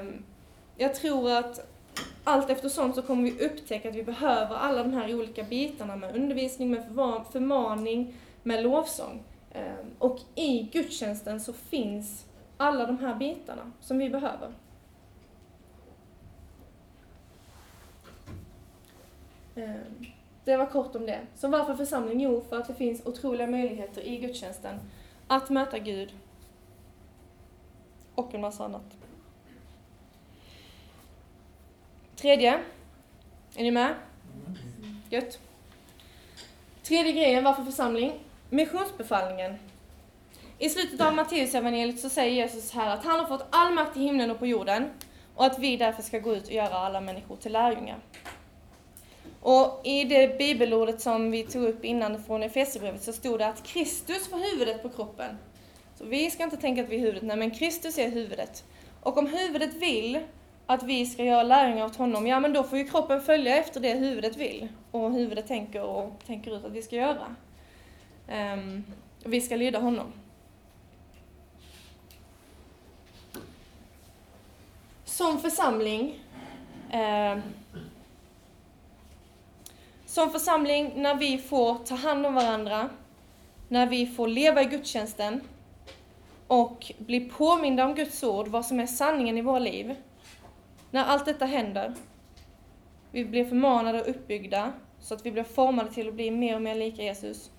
Um, 0.00 0.24
jag 0.76 0.94
tror 0.94 1.32
att 1.32 1.75
allt 2.24 2.50
eftersom 2.50 2.92
så 2.92 3.02
kommer 3.02 3.22
vi 3.22 3.46
upptäcka 3.46 3.88
att 3.88 3.94
vi 3.94 4.02
behöver 4.02 4.56
alla 4.56 4.82
de 4.82 4.92
här 4.92 5.14
olika 5.14 5.42
bitarna 5.42 5.96
med 5.96 6.16
undervisning, 6.16 6.70
med 6.70 6.84
förmaning, 7.32 8.14
med 8.42 8.62
lovsång. 8.62 9.22
Ehm, 9.52 9.86
och 9.98 10.20
i 10.34 10.62
gudstjänsten 10.62 11.40
så 11.40 11.52
finns 11.52 12.26
alla 12.56 12.86
de 12.86 12.98
här 12.98 13.14
bitarna 13.14 13.72
som 13.80 13.98
vi 13.98 14.10
behöver. 14.10 14.52
Ehm, 19.54 20.06
det 20.44 20.56
var 20.56 20.66
kort 20.66 20.96
om 20.96 21.06
det. 21.06 21.20
Så 21.34 21.48
varför 21.48 21.74
församling? 21.74 22.20
Jo, 22.20 22.44
för 22.48 22.58
att 22.58 22.68
det 22.68 22.74
finns 22.74 23.06
otroliga 23.06 23.46
möjligheter 23.46 24.02
i 24.02 24.16
gudstjänsten 24.16 24.80
att 25.26 25.50
möta 25.50 25.78
Gud 25.78 26.12
och 28.14 28.34
en 28.34 28.40
massa 28.40 28.64
annat. 28.64 29.05
Tredje. 32.26 32.60
Är 33.56 33.62
ni 33.62 33.70
med? 33.70 33.94
Gött. 35.10 35.38
Tredje 36.82 37.12
grejen, 37.12 37.44
varför 37.44 37.64
församling? 37.64 38.12
Missionsbefallningen. 38.50 39.58
I 40.58 40.68
slutet 40.68 41.00
av 41.00 41.14
Matteusevangeliet 41.14 42.00
så 42.00 42.08
säger 42.08 42.32
Jesus 42.32 42.72
här 42.72 42.94
att 42.94 43.04
han 43.04 43.20
har 43.20 43.26
fått 43.26 43.46
all 43.50 43.74
makt 43.74 43.96
i 43.96 44.00
himlen 44.00 44.30
och 44.30 44.38
på 44.38 44.46
jorden 44.46 44.90
och 45.34 45.46
att 45.46 45.58
vi 45.58 45.76
därför 45.76 46.02
ska 46.02 46.18
gå 46.18 46.34
ut 46.34 46.46
och 46.46 46.52
göra 46.52 46.74
alla 46.74 47.00
människor 47.00 47.36
till 47.36 47.52
lärjungar. 47.52 47.98
Och 49.40 49.80
i 49.84 50.04
det 50.04 50.38
bibelordet 50.38 51.00
som 51.00 51.30
vi 51.30 51.42
tog 51.42 51.62
upp 51.62 51.84
innan 51.84 52.24
från 52.24 52.42
Efesierbrevet 52.42 53.02
så 53.02 53.12
stod 53.12 53.38
det 53.38 53.46
att 53.46 53.62
Kristus 53.62 54.30
var 54.32 54.38
huvudet 54.38 54.82
på 54.82 54.88
kroppen. 54.88 55.38
Så 55.98 56.04
vi 56.04 56.30
ska 56.30 56.44
inte 56.44 56.56
tänka 56.56 56.82
att 56.82 56.88
vi 56.88 56.96
är 56.96 57.00
huvudet, 57.00 57.22
nej 57.22 57.36
men 57.36 57.50
Kristus 57.50 57.98
är 57.98 58.10
huvudet. 58.10 58.64
Och 59.00 59.18
om 59.18 59.26
huvudet 59.26 59.74
vill 59.74 60.20
att 60.66 60.82
vi 60.82 61.06
ska 61.06 61.24
göra 61.24 61.42
lärjungar 61.42 61.84
åt 61.84 61.96
honom, 61.96 62.26
ja 62.26 62.40
men 62.40 62.52
då 62.52 62.62
får 62.62 62.78
ju 62.78 62.84
kroppen 62.84 63.20
följa 63.20 63.56
efter 63.56 63.80
det 63.80 63.94
huvudet 63.94 64.36
vill 64.36 64.68
och 64.90 65.12
huvudet 65.12 65.46
tänker 65.46 65.82
och 65.82 66.12
tänker 66.26 66.56
ut 66.56 66.64
att 66.64 66.72
vi 66.72 66.82
ska 66.82 66.96
göra. 66.96 67.36
Um, 68.54 68.84
vi 69.24 69.40
ska 69.40 69.56
lyda 69.56 69.78
honom. 69.78 70.12
Som 75.04 75.38
församling 75.38 76.18
eh, 76.90 77.38
som 80.16 80.30
församling, 80.30 80.92
när 80.96 81.14
vi 81.14 81.38
får 81.38 81.74
ta 81.74 81.94
hand 81.94 82.26
om 82.26 82.34
varandra, 82.34 82.88
när 83.68 83.86
vi 83.86 84.06
får 84.06 84.28
leva 84.28 84.62
i 84.62 84.64
gudstjänsten 84.64 85.40
och 86.46 86.92
bli 86.98 87.20
påminda 87.20 87.84
om 87.84 87.94
Guds 87.94 88.22
ord, 88.22 88.48
vad 88.48 88.66
som 88.66 88.80
är 88.80 88.86
sanningen 88.86 89.38
i 89.38 89.42
våra 89.42 89.58
liv, 89.58 89.94
när 90.90 91.04
allt 91.04 91.24
detta 91.24 91.44
händer, 91.44 91.94
vi 93.10 93.24
blir 93.24 93.44
förmanade 93.44 94.02
och 94.02 94.10
uppbyggda 94.10 94.72
så 95.00 95.14
att 95.14 95.26
vi 95.26 95.32
blir 95.32 95.44
formade 95.44 95.92
till 95.92 96.08
att 96.08 96.14
bli 96.14 96.30
mer 96.30 96.54
och 96.54 96.62
mer 96.62 96.74
lika 96.74 97.02
Jesus. 97.02 97.50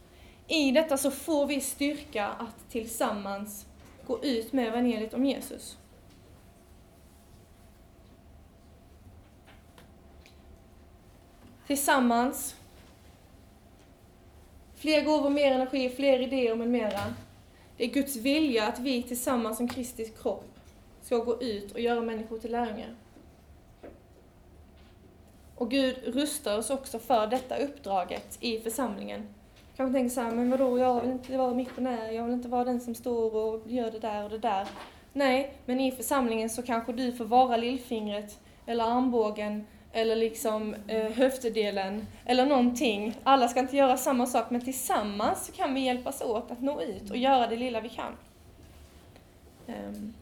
I 0.47 0.71
detta 0.71 0.97
så 0.97 1.11
får 1.11 1.47
vi 1.47 1.61
styrka 1.61 2.27
att 2.27 2.69
tillsammans 2.69 3.65
gå 4.07 4.23
ut 4.23 4.53
med 4.53 4.67
evangeliet 4.67 5.13
om 5.13 5.25
Jesus. 5.25 5.77
Tillsammans, 11.67 12.55
fler 14.75 15.05
gåvor, 15.05 15.29
mer 15.29 15.51
energi, 15.51 15.89
fler 15.89 16.19
idéer 16.19 16.55
med 16.55 16.67
mera. 16.67 17.13
Det 17.77 17.83
är 17.83 17.87
Guds 17.87 18.15
vilja 18.15 18.67
att 18.67 18.79
vi 18.79 19.03
tillsammans 19.03 19.57
som 19.57 19.67
Kristi 19.67 20.05
kropp 20.21 20.59
ska 21.01 21.17
gå 21.17 21.41
ut 21.41 21.71
och 21.71 21.79
göra 21.79 22.01
människor 22.01 22.39
till 22.39 22.51
lärjungar. 22.51 22.95
Och 25.57 25.71
Gud 25.71 25.95
rustar 26.03 26.57
oss 26.57 26.69
också 26.69 26.99
för 26.99 27.27
detta 27.27 27.57
uppdraget 27.57 28.37
i 28.39 28.59
församlingen. 28.59 29.27
Kanske 29.77 29.93
tänker 29.93 30.15
så 30.15 30.21
här, 30.21 30.31
men 30.31 30.51
vadå, 30.51 30.79
jag 30.79 31.01
vill 31.01 31.11
inte 31.11 31.37
vara 31.37 31.53
missionär, 31.53 32.11
jag 32.11 32.23
vill 32.23 32.33
inte 32.33 32.47
vara 32.47 32.63
den 32.63 32.79
som 32.79 32.95
står 32.95 33.35
och 33.35 33.61
gör 33.67 33.91
det 33.91 33.99
där 33.99 34.23
och 34.23 34.29
det 34.29 34.37
där. 34.37 34.67
Nej, 35.13 35.53
men 35.65 35.79
i 35.79 35.91
församlingen 35.91 36.49
så 36.49 36.61
kanske 36.61 36.93
du 36.93 37.11
får 37.11 37.25
vara 37.25 37.57
lillfingret, 37.57 38.39
eller 38.65 38.83
armbågen, 38.83 39.65
eller 39.93 40.15
liksom 40.15 40.75
eh, 40.87 41.11
höftdelen, 41.11 42.07
eller 42.25 42.45
någonting. 42.45 43.15
Alla 43.23 43.47
ska 43.47 43.59
inte 43.59 43.77
göra 43.77 43.97
samma 43.97 44.25
sak, 44.25 44.49
men 44.49 44.61
tillsammans 44.61 45.45
så 45.45 45.51
kan 45.51 45.73
vi 45.73 45.81
hjälpas 45.81 46.21
åt 46.21 46.51
att 46.51 46.61
nå 46.61 46.81
ut 46.81 47.09
och 47.09 47.17
göra 47.17 47.47
det 47.47 47.55
lilla 47.55 47.81
vi 47.81 47.89
kan. 47.89 48.13
Um. 49.67 50.13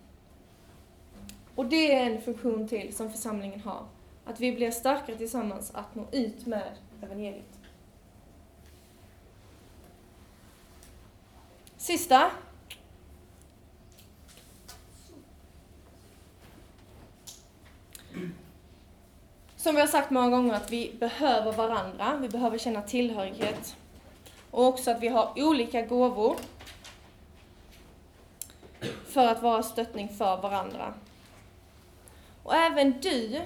Och 1.55 1.65
det 1.65 1.95
är 1.95 2.05
en 2.05 2.21
funktion 2.21 2.67
till 2.67 2.95
som 2.95 3.11
församlingen 3.11 3.59
har. 3.59 3.85
Att 4.25 4.39
vi 4.39 4.51
blir 4.51 4.71
starkare 4.71 5.17
tillsammans 5.17 5.71
att 5.75 5.95
nå 5.95 6.07
ut 6.11 6.45
med 6.45 6.77
evangeliet. 7.01 7.59
Sista. 11.77 12.31
Som 19.55 19.75
vi 19.75 19.81
har 19.81 19.87
sagt 19.87 20.09
många 20.09 20.29
gånger 20.29 20.53
att 20.53 20.71
vi 20.71 20.95
behöver 20.99 21.51
varandra, 21.51 22.17
vi 22.21 22.29
behöver 22.29 22.57
känna 22.57 22.81
tillhörighet. 22.81 23.75
Och 24.51 24.65
också 24.65 24.91
att 24.91 25.01
vi 25.01 25.07
har 25.07 25.33
olika 25.35 25.81
gåvor 25.81 26.35
för 29.07 29.27
att 29.27 29.41
vara 29.41 29.63
stöttning 29.63 30.09
för 30.09 30.41
varandra. 30.41 30.93
Och 32.43 32.55
även 32.55 33.01
du 33.01 33.41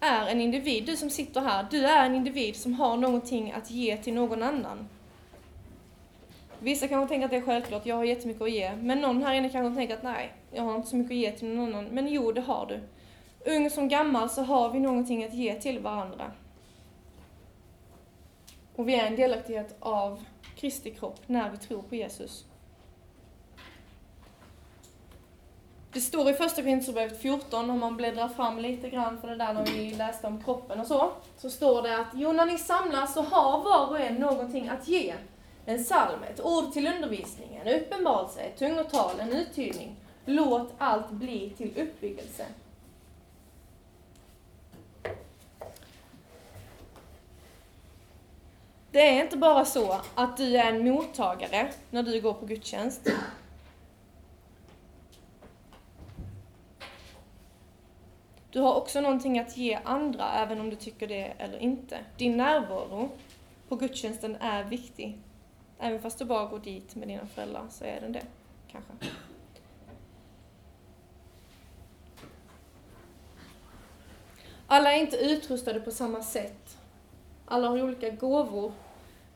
är 0.00 0.26
en 0.26 0.40
individ, 0.40 0.86
du 0.86 0.96
som 0.96 1.10
sitter 1.10 1.40
här, 1.40 1.66
du 1.70 1.86
är 1.86 2.06
en 2.06 2.14
individ 2.14 2.56
som 2.56 2.74
har 2.74 2.96
någonting 2.96 3.52
att 3.52 3.70
ge 3.70 3.96
till 3.96 4.14
någon 4.14 4.42
annan. 4.42 4.88
Vissa 6.62 6.88
kanske 6.88 7.08
tänker 7.08 7.24
att 7.24 7.30
det 7.30 7.36
är 7.36 7.42
självklart, 7.42 7.86
jag 7.86 7.96
har 7.96 8.04
jättemycket 8.04 8.42
att 8.42 8.50
ge. 8.50 8.76
Men 8.76 9.00
någon 9.00 9.22
här 9.22 9.34
inne 9.34 9.48
kanske 9.48 9.76
tänker 9.76 9.96
att 9.96 10.02
nej, 10.02 10.32
jag 10.52 10.62
har 10.62 10.76
inte 10.76 10.88
så 10.88 10.96
mycket 10.96 11.10
att 11.10 11.16
ge 11.16 11.32
till 11.32 11.48
någon 11.48 11.74
annan. 11.74 11.84
Men 11.84 12.08
jo, 12.08 12.32
det 12.32 12.40
har 12.40 12.66
du. 12.66 12.80
Ung 13.52 13.70
som 13.70 13.88
gammal 13.88 14.30
så 14.30 14.42
har 14.42 14.70
vi 14.70 14.80
någonting 14.80 15.24
att 15.24 15.34
ge 15.34 15.54
till 15.54 15.78
varandra. 15.78 16.32
Och 18.76 18.88
vi 18.88 18.94
är 18.94 19.06
en 19.06 19.16
delaktighet 19.16 19.76
av 19.80 20.24
Kristi 20.56 20.90
kropp 20.90 21.20
när 21.26 21.50
vi 21.50 21.56
tror 21.56 21.82
på 21.82 21.94
Jesus. 21.94 22.44
Det 25.92 26.00
står 26.00 26.30
i 26.30 26.34
första 26.34 26.62
Korinthierbrevet 26.62 27.22
14, 27.22 27.70
om 27.70 27.80
man 27.80 27.96
bläddrar 27.96 28.28
fram 28.28 28.58
lite 28.58 28.90
grann 28.90 29.20
för 29.20 29.28
det 29.28 29.36
där 29.36 29.52
när 29.52 29.64
vi 29.64 29.94
läste 29.94 30.26
om 30.26 30.44
kroppen 30.44 30.80
och 30.80 30.86
så, 30.86 31.12
så 31.38 31.50
står 31.50 31.82
det 31.82 31.96
att 31.96 32.06
jo, 32.14 32.32
när 32.32 32.46
ni 32.46 32.58
samlas 32.58 33.14
så 33.14 33.22
har 33.22 33.64
var 33.64 33.86
och 33.88 34.00
en 34.00 34.14
någonting 34.14 34.68
att 34.68 34.88
ge. 34.88 35.14
En 35.66 35.84
psalm, 35.84 36.22
ett 36.22 36.40
ord 36.40 36.72
till 36.72 36.86
undervisningen, 36.86 37.66
en 37.66 37.80
uppenbarelse, 37.80 38.40
ett 38.40 38.58
tungotal, 38.58 39.20
en 39.20 39.32
uttydning. 39.32 39.96
Låt 40.24 40.72
allt 40.78 41.10
bli 41.10 41.50
till 41.50 41.72
uppbyggelse. 41.76 42.46
Det 48.90 49.08
är 49.08 49.24
inte 49.24 49.36
bara 49.36 49.64
så 49.64 50.00
att 50.14 50.36
du 50.36 50.56
är 50.56 50.64
en 50.64 50.84
mottagare 50.84 51.68
när 51.90 52.02
du 52.02 52.20
går 52.20 52.32
på 52.32 52.46
gudstjänst. 52.46 53.08
Du 58.50 58.60
har 58.60 58.74
också 58.74 59.00
någonting 59.00 59.38
att 59.38 59.56
ge 59.56 59.78
andra, 59.84 60.32
även 60.32 60.60
om 60.60 60.70
du 60.70 60.76
tycker 60.76 61.06
det 61.06 61.32
eller 61.38 61.58
inte. 61.58 61.98
Din 62.16 62.36
närvaro 62.36 63.10
på 63.68 63.76
gudstjänsten 63.76 64.36
är 64.40 64.64
viktig. 64.64 65.18
Även 65.78 66.02
fast 66.02 66.18
du 66.18 66.24
bara 66.24 66.46
går 66.46 66.58
dit 66.58 66.94
med 66.94 67.08
dina 67.08 67.26
föräldrar 67.26 67.66
så 67.70 67.84
är 67.84 68.00
den 68.00 68.12
det, 68.12 68.26
kanske. 68.72 68.92
Alla 74.66 74.92
är 74.92 75.00
inte 75.00 75.16
utrustade 75.16 75.80
på 75.80 75.90
samma 75.90 76.22
sätt. 76.22 76.78
Alla 77.46 77.68
har 77.68 77.82
olika 77.82 78.10
gåvor. 78.10 78.72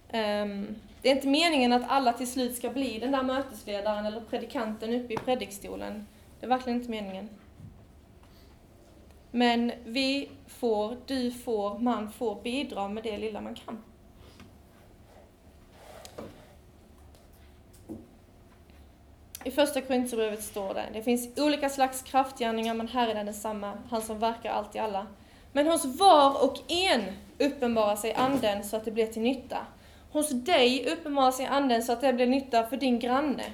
Ehm, 0.08 0.74
det 1.02 1.10
är 1.10 1.14
inte 1.14 1.28
meningen 1.28 1.72
att 1.72 1.82
alla 1.88 2.12
till 2.12 2.30
slut 2.30 2.56
ska 2.56 2.70
bli 2.70 2.98
den 2.98 3.12
där 3.12 3.22
mötesledaren 3.22 4.06
eller 4.06 4.20
predikanten 4.20 4.94
uppe 4.94 5.14
i 5.14 5.16
predikstolen. 5.16 6.06
Det 6.40 6.46
är 6.46 6.50
verkligen 6.50 6.78
inte 6.78 6.90
meningen. 6.90 7.28
Men 9.36 9.72
vi 9.84 10.28
får, 10.46 10.96
du 11.06 11.30
får, 11.30 11.78
man 11.78 12.12
får 12.12 12.42
bidra 12.42 12.88
med 12.88 13.02
det 13.02 13.16
lilla 13.16 13.40
man 13.40 13.54
kan. 13.54 13.82
I 19.44 19.50
första 19.50 19.80
Korinthierbrevet 19.80 20.42
står 20.42 20.74
det, 20.74 20.84
det 20.92 21.02
finns 21.02 21.38
olika 21.38 21.68
slags 21.68 22.02
kraftgärningar 22.02 22.74
men 22.74 22.88
Herren 22.88 23.16
är 23.16 23.24
densamma, 23.24 23.72
han 23.90 24.02
som 24.02 24.18
verkar 24.18 24.50
allt 24.50 24.74
i 24.74 24.78
alla. 24.78 25.06
Men 25.52 25.66
hos 25.66 25.84
var 25.84 26.44
och 26.44 26.72
en 26.72 27.02
uppenbarar 27.38 27.96
sig 27.96 28.14
anden 28.14 28.64
så 28.64 28.76
att 28.76 28.84
det 28.84 28.90
blir 28.90 29.06
till 29.06 29.22
nytta. 29.22 29.66
Hos 30.12 30.30
dig 30.30 30.92
uppenbarar 30.92 31.32
sig 31.32 31.46
anden 31.46 31.82
så 31.82 31.92
att 31.92 32.00
det 32.00 32.12
blir 32.12 32.26
nytta 32.26 32.66
för 32.66 32.76
din 32.76 32.98
granne. 32.98 33.44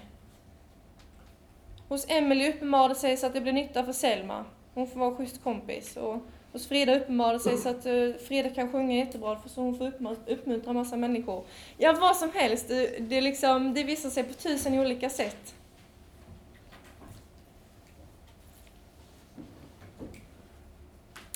Hos 1.89 2.07
Emelie 2.09 2.53
uppenbarar 2.53 2.89
det 2.89 2.95
sig 2.95 3.17
så 3.17 3.27
att 3.27 3.35
det 3.35 3.41
blir 3.41 3.53
nytta 3.53 3.85
för 3.85 3.93
Selma. 3.93 4.45
Hon 4.75 4.87
får 4.87 5.01
vara 5.01 5.11
en 5.11 5.17
schysst 5.17 5.45
kompis. 5.45 5.97
Och 5.97 6.17
hos 6.53 6.69
Frida 6.69 6.97
uppenbarar 6.97 7.39
sig 7.39 7.57
så 7.59 7.69
att 7.69 7.87
uh, 7.87 8.15
Frida 8.15 8.51
kan 8.51 8.73
sjunga 8.73 8.97
jättebra 8.97 9.37
för 9.37 9.49
så 9.49 9.61
hon 9.61 9.79
får 9.79 9.93
uppmuntra 10.27 10.73
massa 10.73 10.97
människor. 10.97 11.45
Ja, 11.79 11.97
vad 12.01 12.17
som 12.17 12.31
helst. 12.35 12.69
Det, 12.69 12.99
det, 12.99 13.21
liksom, 13.21 13.75
det 13.75 13.85
visar 13.85 14.11
sig 14.11 14.25
på 14.25 14.35
tusen 14.35 14.79
olika 14.79 15.11
sätt. 15.11 15.55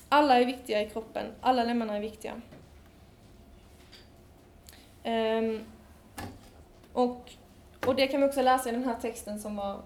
Alla 0.08 0.40
är 0.40 0.44
viktiga 0.44 0.82
i 0.82 0.90
kroppen, 0.90 1.26
alla 1.40 1.64
lemmarna 1.64 1.96
är 1.96 2.00
viktiga. 2.00 2.40
Um, 5.04 5.60
och, 6.92 7.30
och 7.86 7.94
det 7.94 8.06
kan 8.06 8.20
vi 8.20 8.28
också 8.28 8.42
läsa 8.42 8.68
i 8.68 8.72
den 8.72 8.84
här 8.84 8.96
texten 9.00 9.40
som 9.40 9.56
var 9.56 9.82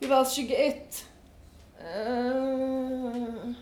i 0.00 0.06
vers 0.06 0.34
21. 0.34 1.06
Uh, 1.86 3.52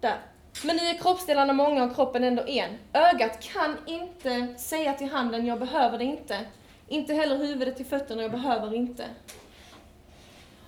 där. 0.00 0.18
Men 0.64 0.76
nu 0.76 0.82
är 0.82 0.98
kroppsdelarna 0.98 1.52
många 1.52 1.84
och 1.84 1.94
kroppen 1.94 2.24
ändå 2.24 2.46
en. 2.46 2.70
Ögat 2.92 3.40
kan 3.40 3.76
inte 3.86 4.54
säga 4.58 4.92
till 4.92 5.10
handen, 5.10 5.46
jag 5.46 5.58
behöver 5.58 5.98
det 5.98 6.04
inte. 6.04 6.40
Inte 6.88 7.14
heller 7.14 7.36
huvudet 7.36 7.76
till 7.76 7.86
fötterna, 7.86 8.22
jag 8.22 8.30
behöver 8.30 8.74
inte. 8.74 9.04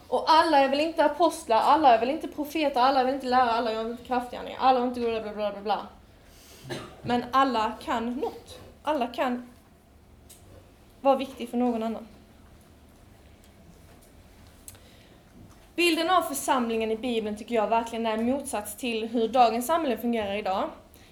Och 0.09 0.25
alla 0.27 0.59
är 0.59 0.69
väl 0.69 0.81
inte 0.81 1.05
apostlar, 1.05 1.61
alla 1.61 1.95
är 1.95 2.01
väl 2.01 2.11
inte 2.11 2.29
profeter, 2.29 2.81
alla 2.81 3.01
är 3.01 3.05
väl 3.05 3.15
inte 3.15 3.27
lärare, 3.27 3.51
alla 3.51 3.73
gör 3.73 3.91
inte 3.91 4.05
kraftgärningar, 4.05 4.59
alla 4.61 4.81
är 4.81 4.85
inte 4.85 5.01
bla 5.01 5.21
bla 5.21 5.33
bla 5.33 5.51
bla 5.53 5.61
bla. 5.61 5.87
Men 7.03 7.25
alla 7.31 7.73
kan 7.85 8.15
något. 8.15 8.59
Alla 8.83 9.07
kan 9.07 9.51
vara 11.01 11.17
viktig 11.17 11.49
för 11.49 11.57
någon 11.57 11.83
annan. 11.83 12.07
Bilden 15.77 16.11
av 16.11 16.23
församlingen 16.23 16.91
i 16.91 16.97
Bibeln 16.97 17.37
tycker 17.37 17.55
jag 17.55 17.69
verkligen 17.69 18.07
är 18.07 18.13
en 18.13 18.27
motsats 18.27 18.77
till 18.77 19.09
hur 19.09 19.29
dagens 19.29 19.67
samhälle 19.67 19.99
fungerar 19.99 20.35
idag. 20.35 20.71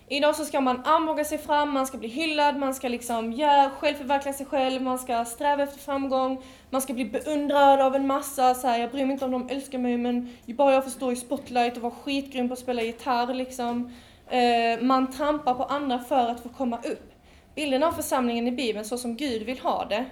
Idag 0.09 0.37
så 0.37 0.45
ska 0.45 0.61
man 0.61 0.83
armbåga 0.85 1.25
sig 1.25 1.39
fram, 1.39 1.71
man 1.73 1.87
ska 1.87 1.99
bli 1.99 2.09
hyllad, 2.09 2.57
man 2.57 2.75
ska 2.75 2.89
liksom 2.89 3.33
göra, 3.33 3.71
självförverkliga 3.71 4.35
sig 4.35 4.47
själv, 4.47 4.83
man 4.83 4.99
ska 4.99 5.25
sträva 5.25 5.63
efter 5.63 5.79
framgång, 5.79 6.43
man 6.71 6.83
ska 6.83 6.93
bli 6.93 7.05
beundrad 7.05 7.81
av 7.81 7.95
en 7.95 8.07
massa, 8.07 8.55
så 8.55 8.67
här, 8.67 8.79
jag 8.79 8.91
bryr 8.91 9.05
mig 9.05 9.13
inte 9.13 9.25
om 9.25 9.31
de 9.31 9.49
älskar 9.49 9.79
mig 9.79 9.97
men 9.97 10.37
bara 10.47 10.73
jag 10.73 10.85
får 10.85 10.91
stå 10.91 11.13
i 11.13 11.17
spotlight 11.17 11.77
och 11.77 11.83
vara 11.83 11.93
skitgrym 11.93 12.49
på 12.49 12.53
att 12.53 12.59
spela 12.59 12.83
gitarr 12.83 13.35
liksom. 13.35 13.93
Eh, 14.29 14.81
man 14.81 15.13
trampar 15.13 15.55
på 15.55 15.65
andra 15.65 15.99
för 15.99 16.29
att 16.29 16.41
få 16.41 16.49
komma 16.49 16.77
upp. 16.77 17.13
Bilden 17.55 17.83
av 17.83 17.93
församlingen 17.93 18.49
i 18.49 18.53
Bibeln, 18.53 18.85
så 18.85 18.99
som 18.99 19.17
Gud 19.17 19.43
vill 19.43 19.59
ha 19.59 19.85
det, 19.85 20.05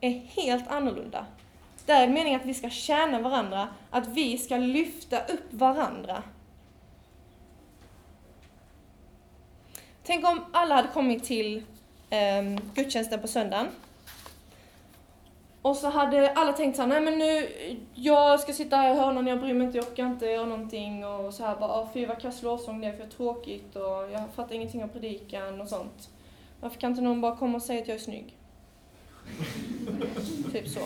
är 0.00 0.10
helt 0.10 0.68
annorlunda. 0.68 1.26
Det 1.86 1.92
är 1.92 2.08
meningen 2.08 2.40
att 2.40 2.46
vi 2.46 2.54
ska 2.54 2.70
tjäna 2.70 3.20
varandra, 3.20 3.68
att 3.90 4.08
vi 4.08 4.38
ska 4.38 4.56
lyfta 4.56 5.18
upp 5.24 5.52
varandra. 5.52 6.22
Tänk 10.02 10.28
om 10.28 10.44
alla 10.52 10.74
hade 10.74 10.88
kommit 10.88 11.24
till 11.24 11.62
eh, 12.10 12.42
gudstjänsten 12.74 13.20
på 13.20 13.28
söndagen. 13.28 13.66
Och 15.62 15.76
så 15.76 15.88
hade 15.88 16.32
alla 16.32 16.52
tänkt 16.52 16.76
såhär, 16.76 16.88
nej 16.88 17.00
men 17.00 17.18
nu, 17.18 17.48
jag 17.94 18.40
ska 18.40 18.52
sitta 18.52 18.76
här 18.76 18.94
i 18.94 18.98
hörnan, 18.98 19.26
jag 19.26 19.40
bryr 19.40 19.54
mig 19.54 19.66
inte, 19.66 19.78
jag 19.78 19.86
orkar 19.86 20.06
inte 20.06 20.26
göra 20.26 20.46
någonting 20.46 21.06
och 21.06 21.34
så 21.34 21.44
här 21.44 21.56
bara, 21.56 21.88
fy 21.94 22.06
vad 22.06 22.20
kass 22.20 22.42
lovsång 22.42 22.80
det 22.80 22.86
är, 22.86 22.92
för 22.92 23.06
tråkigt 23.06 23.76
och 23.76 24.10
jag 24.12 24.22
fattar 24.34 24.54
ingenting 24.54 24.84
av 24.84 24.88
predikan 24.88 25.60
och 25.60 25.68
sånt. 25.68 26.10
Varför 26.60 26.80
kan 26.80 26.90
inte 26.90 27.02
någon 27.02 27.20
bara 27.20 27.36
komma 27.36 27.56
och 27.56 27.62
säga 27.62 27.82
att 27.82 27.88
jag 27.88 27.94
är 27.94 28.00
snygg? 28.00 28.36
typ 30.52 30.68
så. 30.68 30.80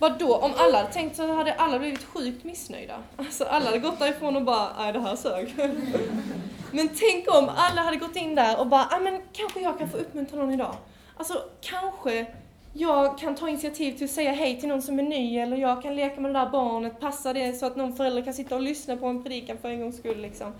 Vadå. 0.00 0.36
Om 0.36 0.52
alla 0.56 0.78
hade 0.78 0.92
tänkt 0.92 1.16
så 1.16 1.34
hade 1.34 1.54
alla 1.54 1.78
blivit 1.78 2.04
sjukt 2.04 2.44
missnöjda. 2.44 3.02
Alltså 3.16 3.44
alla 3.44 3.66
hade 3.66 3.78
gått 3.78 3.98
därifrån 3.98 4.36
och 4.36 4.42
bara, 4.42 4.68
nej 4.78 4.92
det 4.92 5.00
här 5.00 5.16
sög. 5.16 5.54
men 6.72 6.88
tänk 6.88 7.34
om 7.34 7.50
alla 7.56 7.82
hade 7.82 7.96
gått 7.96 8.16
in 8.16 8.34
där 8.34 8.60
och 8.60 8.66
bara, 8.66 8.88
nej 8.90 9.00
men 9.00 9.20
kanske 9.32 9.60
jag 9.60 9.78
kan 9.78 9.88
få 9.88 9.96
uppmuntra 9.96 10.38
någon 10.38 10.52
idag. 10.52 10.74
Alltså 11.16 11.42
kanske 11.60 12.26
jag 12.72 13.18
kan 13.18 13.34
ta 13.34 13.48
initiativ 13.48 13.92
till 13.92 14.04
att 14.04 14.10
säga 14.10 14.32
hej 14.32 14.60
till 14.60 14.68
någon 14.68 14.82
som 14.82 14.98
är 14.98 15.02
ny 15.02 15.38
eller 15.38 15.56
jag 15.56 15.82
kan 15.82 15.96
leka 15.96 16.20
med 16.20 16.34
det 16.34 16.38
där 16.38 16.50
barnet, 16.50 17.00
passa 17.00 17.32
det 17.32 17.52
så 17.52 17.66
att 17.66 17.76
någon 17.76 17.96
förälder 17.96 18.22
kan 18.22 18.34
sitta 18.34 18.54
och 18.54 18.62
lyssna 18.62 18.96
på 18.96 19.06
en 19.06 19.22
predikan 19.22 19.58
för 19.62 19.68
en 19.68 19.80
gångs 19.80 19.96
skull 19.96 20.20
liksom. 20.20 20.52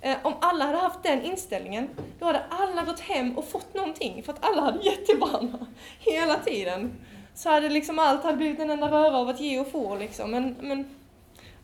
Eh, 0.00 0.16
om 0.22 0.34
alla 0.40 0.64
hade 0.64 0.78
haft 0.78 1.02
den 1.02 1.22
inställningen, 1.22 1.88
då 2.18 2.26
hade 2.26 2.42
alla 2.48 2.82
gått 2.82 3.00
hem 3.00 3.38
och 3.38 3.48
fått 3.48 3.74
någonting 3.74 4.22
för 4.22 4.32
att 4.32 4.44
alla 4.44 4.62
hade 4.62 4.84
gett 4.84 5.06
till 5.06 5.18
varandra 5.18 5.58
hela 5.98 6.36
tiden 6.36 6.92
så 7.34 7.50
hade 7.50 7.68
liksom 7.68 7.98
allt 7.98 8.22
hade 8.22 8.36
blivit 8.36 8.60
en 8.60 8.70
enda 8.70 8.90
röra 8.90 9.16
av 9.16 9.28
att 9.28 9.40
ge 9.40 9.60
och 9.60 9.68
få 9.68 9.96
liksom. 9.96 10.30
Men, 10.30 10.56
men 10.60 10.96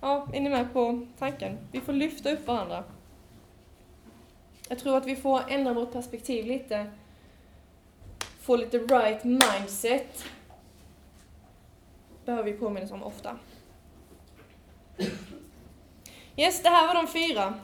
ja, 0.01 0.27
är 0.33 0.41
ni 0.41 0.51
med 0.51 0.73
på 0.73 1.07
tanken? 1.19 1.59
Vi 1.73 1.81
får 1.81 1.93
lyfta 1.93 2.31
upp 2.31 2.47
varandra. 2.47 2.85
Jag 4.69 4.79
tror 4.79 4.97
att 4.97 5.07
vi 5.07 5.17
får 5.17 5.41
ändra 5.49 5.73
vårt 5.73 5.93
perspektiv 5.93 6.47
lite. 6.47 6.87
få 8.41 8.57
lite 8.57 8.79
right 8.79 9.25
mindset 9.25 10.25
behöver 12.25 12.53
vi 12.53 12.59
påminnas 12.59 12.91
om 12.91 13.03
ofta. 13.03 13.37
Yes, 16.37 16.63
det 16.63 16.69
här 16.69 16.87
var 16.87 16.95
de 16.95 17.07
fyra. 17.07 17.55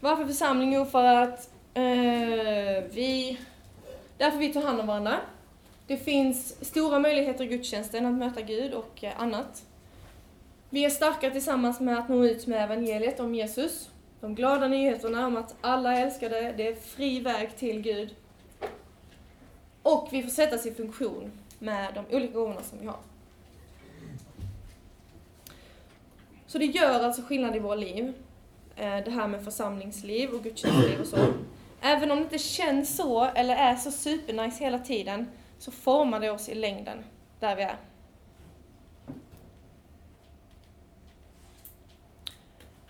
Varför 0.00 0.26
församling? 0.26 0.72
Jo, 0.72 0.84
för 0.84 1.04
att 1.04 1.50
eh, 1.74 2.84
vi... 2.90 3.38
Därför 4.22 4.38
vi 4.38 4.52
tar 4.52 4.62
hand 4.62 4.80
om 4.80 4.86
varandra. 4.86 5.20
Det 5.86 5.96
finns 5.96 6.64
stora 6.64 6.98
möjligheter 6.98 7.44
i 7.44 7.46
gudstjänsten 7.46 8.06
att 8.06 8.14
möta 8.14 8.40
Gud 8.40 8.74
och 8.74 9.04
eh, 9.04 9.20
annat. 9.20 9.66
Vi 10.70 10.84
är 10.84 10.90
starka 10.90 11.30
tillsammans 11.30 11.80
med 11.80 11.98
att 11.98 12.08
nå 12.08 12.24
ut 12.24 12.46
med 12.46 12.64
evangeliet 12.64 13.20
om 13.20 13.34
Jesus. 13.34 13.90
De 14.20 14.34
glada 14.34 14.68
nyheterna 14.68 15.26
om 15.26 15.36
att 15.36 15.54
alla 15.60 15.92
är 15.92 16.06
älskade, 16.06 16.54
det 16.56 16.68
är 16.68 16.74
fri 16.74 17.20
väg 17.20 17.56
till 17.56 17.80
Gud. 17.80 18.14
Och 19.82 20.08
vi 20.10 20.22
får 20.22 20.30
sättas 20.30 20.66
i 20.66 20.74
funktion 20.74 21.32
med 21.58 21.94
de 21.94 22.16
olika 22.16 22.32
gåvorna 22.32 22.62
som 22.62 22.78
vi 22.80 22.86
har. 22.86 23.00
Så 26.46 26.58
det 26.58 26.66
gör 26.66 27.04
alltså 27.04 27.22
skillnad 27.22 27.56
i 27.56 27.58
våra 27.58 27.74
liv. 27.74 28.12
Eh, 28.76 29.04
det 29.04 29.10
här 29.10 29.28
med 29.28 29.44
församlingsliv 29.44 30.30
och 30.30 30.42
gudstjänstliv 30.42 31.00
och 31.00 31.06
så. 31.06 31.16
Även 31.84 32.10
om 32.10 32.16
det 32.16 32.22
inte 32.22 32.38
känns 32.38 32.96
så, 32.96 33.24
eller 33.24 33.56
är 33.56 33.76
så 33.76 33.90
supernice 33.90 34.64
hela 34.64 34.78
tiden, 34.78 35.28
så 35.58 35.70
formar 35.70 36.20
det 36.20 36.30
oss 36.30 36.48
i 36.48 36.54
längden, 36.54 37.04
där 37.40 37.56
vi 37.56 37.62
är. 37.62 37.76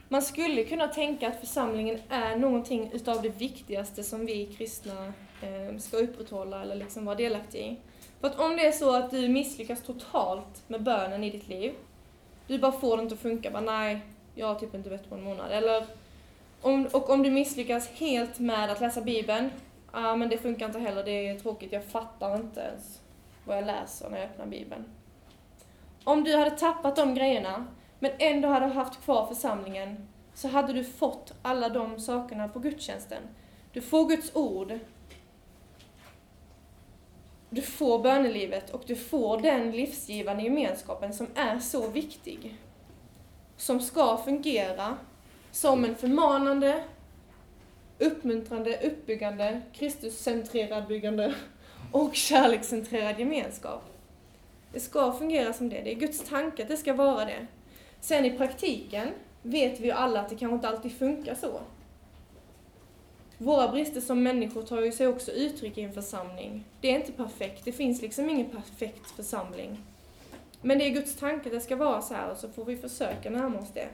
Man 0.09 0.23
skulle 0.23 0.65
kunna 0.65 0.89
tänka 0.89 1.29
att 1.29 1.41
församlingen 1.41 1.99
är 2.09 2.37
någonting 2.37 2.91
utav 2.93 3.23
det 3.23 3.29
viktigaste 3.29 4.03
som 4.03 4.27
vi 4.27 4.47
kristna 4.47 5.13
eh, 5.43 5.79
ska 5.79 5.97
upprätthålla 5.97 6.63
eller 6.63 6.75
liksom 6.75 7.05
vara 7.05 7.17
delaktiga 7.17 7.63
i. 7.63 7.77
För 8.21 8.29
att 8.29 8.39
om 8.39 8.57
det 8.57 8.67
är 8.67 8.73
så 8.73 8.97
att 8.97 9.11
du 9.11 9.29
misslyckas 9.29 9.83
totalt 9.83 10.69
med 10.69 10.83
bönen 10.83 11.25
i 11.25 11.31
ditt 11.31 11.49
liv, 11.49 11.75
du 12.47 12.59
bara 12.59 12.73
får 12.73 12.97
det 12.97 13.03
inte 13.03 13.15
att 13.15 13.21
funka, 13.21 13.51
bara 13.51 13.63
nej, 13.63 14.01
jag 14.35 14.47
har 14.47 14.55
typ 14.55 14.75
inte 14.75 14.91
bett 14.91 15.09
på 15.09 15.15
en 15.15 15.23
månad. 15.23 15.53
Eller, 15.53 15.87
om, 16.63 16.87
och 16.93 17.11
om 17.11 17.23
du 17.23 17.31
misslyckas 17.31 17.89
helt 17.89 18.39
med 18.39 18.71
att 18.71 18.81
läsa 18.81 19.01
Bibeln, 19.01 19.51
ja 19.93 20.17
men 20.17 20.29
det 20.29 20.39
funkar 20.39 20.67
inte 20.67 20.79
heller, 20.79 21.05
det 21.05 21.29
är 21.29 21.39
tråkigt, 21.39 21.73
jag 21.73 21.85
fattar 21.85 22.37
inte 22.37 22.61
ens 22.61 23.01
vad 23.45 23.57
jag 23.57 23.67
läser 23.67 24.11
när 24.11 24.19
jag 24.19 24.27
öppnar 24.31 24.47
Bibeln. 24.47 24.85
Om 26.05 26.25
du 26.25 26.37
hade 26.37 26.51
tappat 26.51 26.97
de 26.97 27.15
grejerna, 27.15 27.67
men 27.99 28.11
ändå 28.19 28.49
hade 28.49 28.67
haft 28.67 29.05
kvar 29.05 29.27
församlingen, 29.27 30.09
så 30.35 30.49
hade 30.49 30.73
du 30.73 30.85
fått 30.85 31.35
alla 31.43 31.69
de 31.69 32.01
sakerna 32.01 32.49
på 32.49 32.59
gudstjänsten. 32.59 33.23
Du 33.73 33.81
får 33.81 34.09
Guds 34.09 34.37
ord, 34.37 34.79
du 37.51 37.63
får 37.63 37.99
bönelivet 37.99 38.71
och 38.71 38.83
du 38.87 38.97
får 38.97 39.39
den 39.39 39.71
livsgivande 39.71 40.43
gemenskapen 40.43 41.13
som 41.13 41.27
är 41.35 41.59
så 41.59 41.89
viktig. 41.89 42.57
Som 43.57 43.81
ska 43.81 44.17
fungera 44.17 44.97
som 45.53 45.85
en 45.85 45.97
förmanande, 45.97 46.85
uppmuntrande, 47.99 48.79
uppbyggande, 48.83 49.63
Kristuscentrerad 49.73 50.87
byggande 50.87 51.35
och 51.93 52.15
kärlekscentrerad 52.15 53.19
gemenskap. 53.19 53.83
Det 54.73 54.81
ska 54.81 55.13
fungera 55.13 55.53
som 55.53 55.69
det. 55.69 55.81
Det 55.81 55.93
är 55.93 55.95
Guds 55.95 56.21
tanke 56.21 56.63
att 56.63 56.69
det 56.69 56.77
ska 56.77 56.95
vara 56.95 57.25
det. 57.25 57.47
Sen 58.01 58.25
i 58.25 58.39
praktiken 58.39 59.09
vet 59.43 59.81
vi 59.81 59.85
ju 59.85 59.93
alla 59.93 60.21
att 60.21 60.29
det 60.29 60.37
kanske 60.37 60.55
inte 60.55 60.69
alltid 60.69 60.99
funkar 60.99 61.35
så. 61.35 61.61
Våra 63.39 63.69
brister 63.69 64.01
som 64.01 64.23
människor 64.23 64.63
tar 64.63 64.81
ju 64.83 64.93
sig 64.93 65.07
också 65.07 65.33
uttryck 65.33 65.79
i 65.79 65.83
en 65.83 65.93
församling. 65.93 66.65
Det 66.81 66.91
är 66.91 66.97
inte 66.97 67.13
perfekt, 67.13 67.65
det 67.65 67.73
finns 67.73 68.03
liksom 68.03 68.31
ingen 68.31 68.51
perfekt 68.51 69.11
församling. 69.11 69.85
Men 70.61 70.79
det 70.79 70.85
är 70.85 70.91
Guds 70.91 71.17
tanke 71.17 71.49
att 71.49 71.55
det 71.55 71.61
ska 71.61 71.77
vara 71.77 72.03
så 72.03 72.15
här 72.15 72.31
och 72.31 72.37
så 72.37 72.49
får 72.49 72.65
vi 72.65 72.77
försöka 72.77 73.31
närma 73.31 73.59
oss 73.59 73.73
det. 73.75 73.89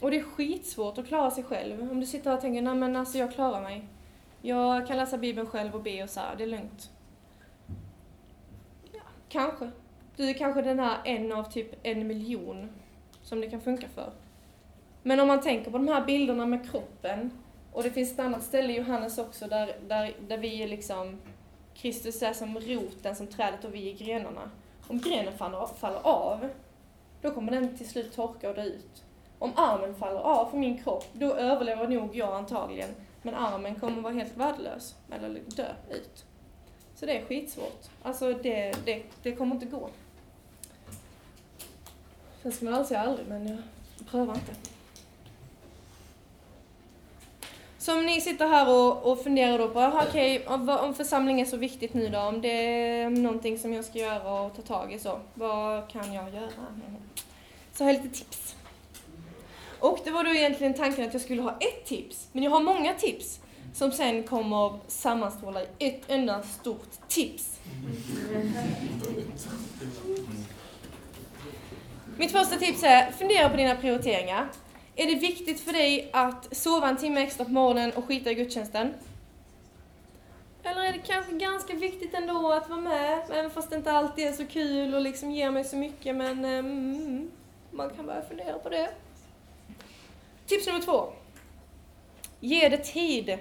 Och 0.00 0.10
det 0.10 0.18
är 0.18 0.22
skitsvårt 0.22 0.98
att 0.98 1.06
klara 1.06 1.30
sig 1.30 1.44
själv. 1.44 1.90
Om 1.90 2.00
du 2.00 2.06
sitter 2.06 2.30
här 2.30 2.36
och 2.36 2.42
tänker, 2.42 2.62
nej 2.62 2.74
men 2.74 2.96
alltså 2.96 3.18
jag 3.18 3.32
klarar 3.32 3.62
mig. 3.62 3.88
Jag 4.42 4.86
kan 4.86 4.96
läsa 4.96 5.18
Bibeln 5.18 5.46
själv 5.46 5.74
och 5.74 5.82
be 5.82 6.02
och 6.02 6.10
så 6.10 6.20
här, 6.20 6.36
det 6.36 6.44
är 6.44 6.48
lugnt. 6.48 6.90
Ja, 8.92 9.02
kanske. 9.28 9.70
Du 10.16 10.28
är 10.28 10.34
kanske 10.34 10.62
den 10.62 10.78
här 10.78 10.98
en 11.04 11.32
av 11.32 11.44
typ 11.44 11.74
en 11.82 12.06
miljon 12.06 12.70
som 13.22 13.40
det 13.40 13.50
kan 13.50 13.60
funka 13.60 13.88
för. 13.88 14.12
Men 15.02 15.20
om 15.20 15.28
man 15.28 15.40
tänker 15.40 15.70
på 15.70 15.78
de 15.78 15.88
här 15.88 16.04
bilderna 16.04 16.46
med 16.46 16.70
kroppen, 16.70 17.30
och 17.72 17.82
det 17.82 17.90
finns 17.90 18.12
ett 18.12 18.18
annat 18.18 18.42
ställe 18.42 18.72
i 18.72 18.76
Johannes 18.76 19.18
också 19.18 19.46
där, 19.46 19.76
där, 19.88 20.16
där 20.28 20.38
vi 20.38 20.62
är 20.62 20.68
liksom, 20.68 21.20
Kristus 21.74 22.22
är 22.22 22.32
som 22.32 22.58
roten, 22.58 23.16
som 23.16 23.26
trädet 23.26 23.64
och 23.64 23.74
vi 23.74 23.90
är 23.90 23.96
grenarna. 23.96 24.50
Om 24.88 24.98
grenen 24.98 25.38
faller, 25.38 25.66
faller 25.66 26.00
av, 26.06 26.48
då 27.22 27.30
kommer 27.30 27.52
den 27.52 27.76
till 27.76 27.88
slut 27.88 28.12
torka 28.12 28.48
och 28.48 28.54
dö 28.54 28.64
ut. 28.64 29.04
Om 29.44 29.52
armen 29.56 29.94
faller 29.94 30.20
av 30.20 30.50
för 30.50 30.56
min 30.58 30.82
kropp, 30.82 31.04
då 31.12 31.34
överlever 31.34 31.88
nog 31.88 32.16
jag 32.16 32.34
antagligen, 32.34 32.88
men 33.22 33.34
armen 33.34 33.74
kommer 33.74 34.02
vara 34.02 34.12
helt 34.12 34.36
värdelös, 34.36 34.94
eller 35.10 35.40
dö 35.56 35.66
ut. 35.90 36.24
Så 36.94 37.06
det 37.06 37.18
är 37.18 37.24
skitsvårt. 37.24 37.82
Alltså 38.02 38.32
det, 38.32 38.74
det, 38.84 39.02
det 39.22 39.32
kommer 39.32 39.54
inte 39.54 39.66
gå. 39.66 39.88
Sen 42.42 42.52
ska 42.52 42.64
man 42.64 42.74
aldrig 42.74 42.88
säga 42.88 43.00
aldrig, 43.00 43.28
men 43.28 43.48
jag 43.98 44.06
prövar 44.06 44.34
inte. 44.34 44.52
Så 47.78 47.98
om 47.98 48.06
ni 48.06 48.20
sitter 48.20 48.48
här 48.48 48.68
och, 48.68 49.12
och 49.12 49.22
funderar 49.22 49.58
då 49.58 49.68
på, 49.68 49.80
okej, 50.08 50.46
okay, 50.48 50.74
om 50.76 50.94
församling 50.94 51.40
är 51.40 51.44
så 51.44 51.56
viktigt 51.56 51.94
nu 51.94 52.08
då, 52.08 52.18
om 52.18 52.40
det 52.40 52.48
är 52.48 53.10
någonting 53.10 53.58
som 53.58 53.72
jag 53.72 53.84
ska 53.84 53.98
göra 53.98 54.40
och 54.40 54.56
ta 54.56 54.62
tag 54.62 54.92
i 54.92 54.98
så, 54.98 55.20
vad 55.34 55.88
kan 55.88 56.12
jag 56.12 56.34
göra? 56.34 56.50
Så 57.72 57.84
har 57.84 57.92
jag 57.92 58.02
lite 58.02 58.18
tips. 58.18 58.56
Och 59.84 59.98
det 60.04 60.10
var 60.10 60.24
då 60.24 60.30
egentligen 60.30 60.74
tanken 60.74 61.06
att 61.06 61.12
jag 61.12 61.22
skulle 61.22 61.42
ha 61.42 61.50
ett 61.50 61.84
tips, 61.84 62.28
men 62.32 62.42
jag 62.42 62.50
har 62.50 62.60
många 62.60 62.94
tips 62.94 63.40
som 63.74 63.92
sen 63.92 64.22
kommer 64.22 64.78
sammanstråla 64.88 65.62
i 65.62 65.66
ett 65.78 66.02
enda 66.08 66.42
stort 66.42 67.08
tips. 67.08 67.60
Mitt 72.16 72.32
första 72.32 72.56
tips 72.56 72.82
är, 72.82 73.12
fundera 73.12 73.48
på 73.48 73.56
dina 73.56 73.76
prioriteringar. 73.76 74.48
Är 74.96 75.06
det 75.06 75.14
viktigt 75.14 75.60
för 75.60 75.72
dig 75.72 76.10
att 76.12 76.56
sova 76.56 76.88
en 76.88 76.96
timme 76.96 77.22
extra 77.22 77.44
på 77.44 77.50
morgonen 77.50 77.90
och 77.90 78.04
skita 78.04 78.30
i 78.30 78.34
gudstjänsten? 78.34 78.94
Eller 80.62 80.84
är 80.84 80.92
det 80.92 80.98
kanske 80.98 81.32
ganska 81.32 81.74
viktigt 81.74 82.14
ändå 82.14 82.52
att 82.52 82.68
vara 82.68 82.80
med, 82.80 83.22
även 83.30 83.50
fast 83.50 83.70
det 83.70 83.76
inte 83.76 83.92
alltid 83.92 84.26
är 84.26 84.32
så 84.32 84.46
kul 84.46 84.94
och 84.94 85.00
liksom 85.00 85.30
ger 85.30 85.50
mig 85.50 85.64
så 85.64 85.76
mycket, 85.76 86.16
men 86.16 86.44
eh, 86.44 86.58
mm, 86.58 87.30
man 87.70 87.90
kan 87.90 88.06
börja 88.06 88.22
fundera 88.22 88.58
på 88.58 88.68
det. 88.68 88.90
Tips 90.46 90.66
nummer 90.66 90.80
två. 90.80 91.12
Ge 92.40 92.68
det 92.68 92.78
tid. 92.78 93.38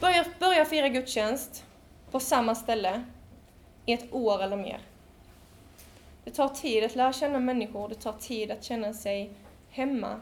Börja, 0.00 0.24
börja 0.38 0.64
fira 0.64 0.88
gudstjänst 0.88 1.64
på 2.10 2.20
samma 2.20 2.54
ställe 2.54 3.04
i 3.86 3.92
ett 3.92 4.14
år 4.14 4.42
eller 4.42 4.56
mer. 4.56 4.80
Det 6.24 6.30
tar 6.30 6.48
tid 6.48 6.84
att 6.84 6.94
lära 6.94 7.12
känna 7.12 7.38
människor, 7.38 7.88
det 7.88 7.94
tar 7.94 8.12
tid 8.12 8.50
att 8.50 8.64
känna 8.64 8.94
sig 8.94 9.30
hemma. 9.70 10.20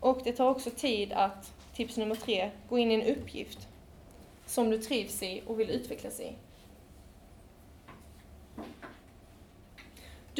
Och 0.00 0.20
det 0.24 0.32
tar 0.32 0.50
också 0.50 0.70
tid 0.70 1.12
att, 1.12 1.52
tips 1.74 1.96
nummer 1.96 2.14
tre, 2.14 2.50
gå 2.68 2.78
in 2.78 2.90
i 2.90 2.94
en 2.94 3.16
uppgift 3.16 3.68
som 4.46 4.70
du 4.70 4.78
trivs 4.78 5.22
i 5.22 5.42
och 5.46 5.60
vill 5.60 5.70
utvecklas 5.70 6.20
i. 6.20 6.32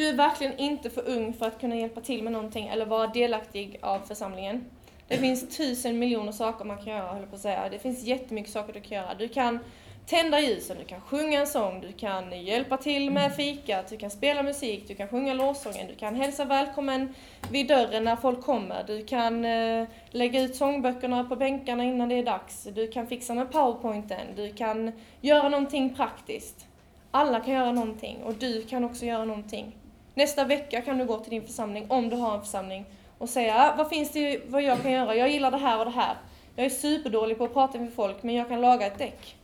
Du 0.00 0.08
är 0.08 0.12
verkligen 0.12 0.58
inte 0.58 0.90
för 0.90 1.08
ung 1.08 1.32
för 1.32 1.46
att 1.46 1.60
kunna 1.60 1.76
hjälpa 1.76 2.00
till 2.00 2.22
med 2.22 2.32
någonting 2.32 2.68
eller 2.68 2.86
vara 2.86 3.06
delaktig 3.06 3.78
av 3.82 3.98
församlingen. 3.98 4.64
Det 5.08 5.16
finns 5.16 5.56
tusen 5.56 5.98
miljoner 5.98 6.32
saker 6.32 6.64
man 6.64 6.76
kan 6.76 6.86
göra, 6.86 7.12
höll 7.12 7.26
på 7.26 7.34
att 7.34 7.40
säga. 7.40 7.68
Det 7.70 7.78
finns 7.78 8.02
jättemycket 8.02 8.52
saker 8.52 8.72
du 8.72 8.80
kan 8.80 8.98
göra. 8.98 9.14
Du 9.14 9.28
kan 9.28 9.58
tända 10.06 10.40
ljusen, 10.40 10.76
du 10.78 10.84
kan 10.84 11.00
sjunga 11.00 11.40
en 11.40 11.46
sång, 11.46 11.80
du 11.80 11.92
kan 11.92 12.42
hjälpa 12.44 12.76
till 12.76 13.10
med 13.10 13.36
fikat, 13.36 13.88
du 13.88 13.96
kan 13.96 14.10
spela 14.10 14.42
musik, 14.42 14.84
du 14.88 14.94
kan 14.94 15.08
sjunga 15.08 15.34
lovsången, 15.34 15.86
du 15.88 15.94
kan 15.94 16.14
hälsa 16.14 16.44
välkommen 16.44 17.14
vid 17.50 17.68
dörren 17.68 18.04
när 18.04 18.16
folk 18.16 18.42
kommer, 18.42 18.84
du 18.86 19.04
kan 19.04 19.44
eh, 19.44 19.88
lägga 20.10 20.42
ut 20.42 20.56
sångböckerna 20.56 21.24
på 21.24 21.36
bänkarna 21.36 21.84
innan 21.84 22.08
det 22.08 22.14
är 22.14 22.24
dags, 22.24 22.68
du 22.74 22.88
kan 22.88 23.06
fixa 23.06 23.34
med 23.34 23.52
powerpointen, 23.52 24.26
du 24.36 24.52
kan 24.52 24.92
göra 25.20 25.48
någonting 25.48 25.94
praktiskt. 25.94 26.66
Alla 27.10 27.40
kan 27.40 27.54
göra 27.54 27.72
någonting 27.72 28.22
och 28.24 28.34
du 28.34 28.62
kan 28.62 28.84
också 28.84 29.04
göra 29.04 29.24
någonting. 29.24 29.76
Nästa 30.20 30.44
vecka 30.44 30.82
kan 30.82 30.98
du 30.98 31.04
gå 31.04 31.18
till 31.18 31.30
din 31.30 31.46
församling, 31.46 31.86
om 31.88 32.08
du 32.08 32.16
har 32.16 32.34
en 32.34 32.40
församling, 32.40 32.84
och 33.18 33.28
säga 33.28 33.54
ah, 33.56 33.74
vad 33.76 33.88
finns 33.88 34.10
det 34.10 34.40
vad 34.46 34.62
jag 34.62 34.82
kan 34.82 34.92
göra? 34.92 35.14
Jag 35.14 35.30
gillar 35.30 35.50
det 35.50 35.56
här 35.56 35.78
och 35.78 35.84
det 35.84 35.90
här. 35.90 36.16
Jag 36.56 36.66
är 36.66 36.70
superdålig 36.70 37.38
på 37.38 37.44
att 37.44 37.52
prata 37.52 37.78
med 37.78 37.92
folk, 37.92 38.22
men 38.22 38.34
jag 38.34 38.48
kan 38.48 38.60
laga 38.60 38.86
ett 38.86 38.98
däck. 38.98 39.36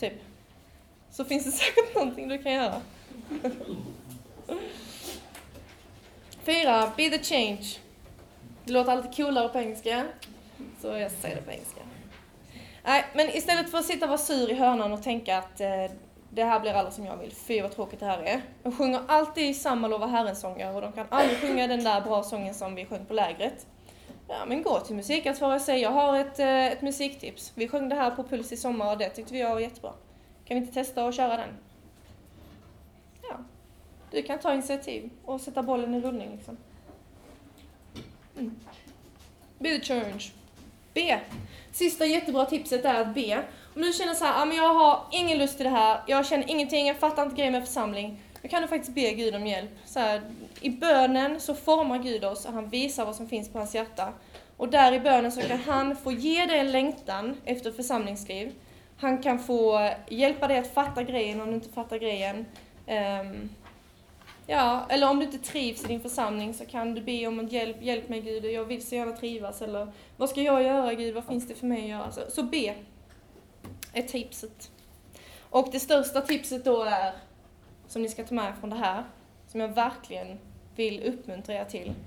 Typ. 0.00 0.12
Så 1.10 1.24
finns 1.24 1.44
det 1.44 1.50
säkert 1.64 1.94
någonting 1.94 2.28
du 2.28 2.38
kan 2.38 2.52
göra. 2.52 2.80
Fyra, 6.44 6.92
be 6.96 7.10
the 7.10 7.24
change. 7.24 7.66
Det 8.64 8.72
låter 8.72 8.92
alltid 8.92 9.16
coolare 9.16 9.48
på 9.48 9.58
engelska. 9.58 10.06
Så 10.80 10.86
jag 10.86 11.10
säger 11.10 11.36
det 11.36 11.42
på 11.42 11.50
engelska. 11.50 11.80
Nej, 12.84 13.04
men 13.14 13.36
istället 13.36 13.70
för 13.70 13.78
att 13.78 13.86
sitta 13.86 14.04
och 14.04 14.08
vara 14.08 14.18
sur 14.18 14.50
i 14.50 14.54
hörnan 14.54 14.92
och 14.92 15.02
tänka 15.02 15.38
att 15.38 15.60
eh, 15.60 15.84
det 16.30 16.44
här 16.44 16.60
blir 16.60 16.72
aldrig 16.72 16.94
som 16.94 17.04
jag 17.04 17.16
vill, 17.16 17.32
fy 17.32 17.62
vad 17.62 17.72
tråkigt 17.72 18.00
det 18.00 18.06
här 18.06 18.22
är. 18.22 18.42
De 18.62 18.72
sjunger 18.72 19.00
alltid 19.08 19.56
samma 19.56 19.88
Lova 19.88 20.06
Herren-sånger 20.06 20.74
och 20.74 20.80
de 20.80 20.92
kan 20.92 21.06
aldrig 21.10 21.38
sjunga 21.38 21.66
den 21.66 21.84
där 21.84 22.00
bra 22.00 22.22
sången 22.22 22.54
som 22.54 22.74
vi 22.74 22.86
sjöng 22.86 23.06
på 23.06 23.14
lägret. 23.14 23.66
Ja, 24.28 24.44
men 24.46 24.62
gå 24.62 24.80
till 24.80 24.96
musikansvarig 24.96 25.56
och 25.56 25.62
säg 25.62 25.80
jag 25.80 25.90
har 25.90 26.18
ett, 26.18 26.38
eh, 26.38 26.66
ett 26.66 26.82
musiktips. 26.82 27.52
Vi 27.54 27.68
sjöng 27.68 27.88
det 27.88 27.94
här 27.94 28.10
på 28.10 28.24
Puls 28.24 28.52
i 28.52 28.56
sommar 28.56 28.92
och 28.92 28.98
det 28.98 29.08
tyckte 29.10 29.34
vi 29.34 29.42
var 29.42 29.60
jättebra. 29.60 29.92
Kan 30.44 30.54
vi 30.54 30.60
inte 30.60 30.74
testa 30.74 31.06
att 31.06 31.16
köra 31.16 31.36
den? 31.36 31.56
Ja, 33.22 33.36
du 34.10 34.22
kan 34.22 34.38
ta 34.38 34.54
initiativ 34.54 35.10
och 35.24 35.40
sätta 35.40 35.62
bollen 35.62 35.94
i 35.94 36.00
rullning 36.00 36.30
liksom. 36.30 36.56
Mm. 38.38 38.56
Be 39.58 39.78
the 39.78 39.84
change. 39.84 40.32
B. 40.94 41.18
Sista 41.72 42.06
jättebra 42.06 42.44
tipset 42.44 42.84
är 42.84 43.00
att 43.00 43.14
be. 43.14 43.42
Om 43.74 43.82
du 43.82 43.92
känner 43.92 44.14
så 44.14 44.24
här, 44.24 44.42
ah, 44.42 44.44
men 44.44 44.56
jag 44.56 44.74
har 44.74 45.02
ingen 45.10 45.38
lust 45.38 45.56
till 45.56 45.64
det 45.64 45.70
här, 45.70 46.00
jag 46.06 46.26
känner 46.26 46.50
ingenting, 46.50 46.86
jag 46.86 46.96
fattar 46.96 47.22
inte 47.22 47.36
grejen 47.36 47.52
med 47.52 47.66
församling. 47.66 48.22
Då 48.42 48.48
kan 48.48 48.62
du 48.62 48.68
faktiskt 48.68 48.94
be 48.94 49.10
Gud 49.10 49.34
om 49.34 49.46
hjälp. 49.46 49.70
Så 49.86 49.98
här, 49.98 50.22
I 50.60 50.70
bönen 50.70 51.40
så 51.40 51.54
formar 51.54 51.98
Gud 51.98 52.24
oss 52.24 52.44
och 52.44 52.52
han 52.52 52.68
visar 52.68 53.04
vad 53.04 53.16
som 53.16 53.28
finns 53.28 53.48
på 53.48 53.58
hans 53.58 53.74
hjärta. 53.74 54.12
Och 54.56 54.68
där 54.68 54.92
i 54.92 55.00
bönen 55.00 55.32
så 55.32 55.40
kan 55.40 55.58
han 55.58 55.96
få 55.96 56.12
ge 56.12 56.46
dig 56.46 56.58
en 56.58 56.72
längtan 56.72 57.36
efter 57.44 57.72
församlingsliv. 57.72 58.52
Han 58.96 59.22
kan 59.22 59.38
få 59.38 59.90
hjälpa 60.08 60.48
dig 60.48 60.58
att 60.58 60.74
fatta 60.74 61.02
grejen 61.02 61.40
om 61.40 61.48
du 61.48 61.54
inte 61.54 61.68
fattar 61.68 61.98
grejen. 61.98 62.46
Um, 62.86 63.50
ja, 64.46 64.86
eller 64.88 65.10
om 65.10 65.18
du 65.18 65.24
inte 65.24 65.38
trivs 65.38 65.84
i 65.84 65.86
din 65.86 66.00
församling 66.00 66.54
så 66.54 66.66
kan 66.66 66.94
du 66.94 67.00
be 67.00 67.26
om 67.26 67.48
hjälp. 67.48 67.82
Hjälp 67.82 68.08
mig 68.08 68.20
Gud, 68.20 68.44
jag 68.44 68.64
vill 68.64 68.86
så 68.86 68.94
gärna 68.94 69.12
trivas. 69.12 69.62
Eller 69.62 69.92
vad 70.16 70.30
ska 70.30 70.42
jag 70.42 70.62
göra 70.62 70.94
Gud, 70.94 71.14
vad 71.14 71.24
finns 71.24 71.48
det 71.48 71.54
för 71.54 71.66
mig 71.66 71.82
att 71.82 71.88
göra? 71.88 72.12
Så, 72.12 72.20
så 72.28 72.42
be 72.42 72.74
är 73.92 74.02
tipset. 74.02 74.70
Och 75.50 75.68
det 75.72 75.80
största 75.80 76.20
tipset 76.20 76.64
då 76.64 76.82
är, 76.82 77.12
som 77.88 78.02
ni 78.02 78.08
ska 78.08 78.24
ta 78.24 78.34
med 78.34 78.54
från 78.60 78.70
det 78.70 78.76
här, 78.76 79.04
som 79.48 79.60
jag 79.60 79.68
verkligen 79.68 80.38
vill 80.76 81.02
uppmuntra 81.02 81.54
er 81.54 81.64
till. 81.64 81.94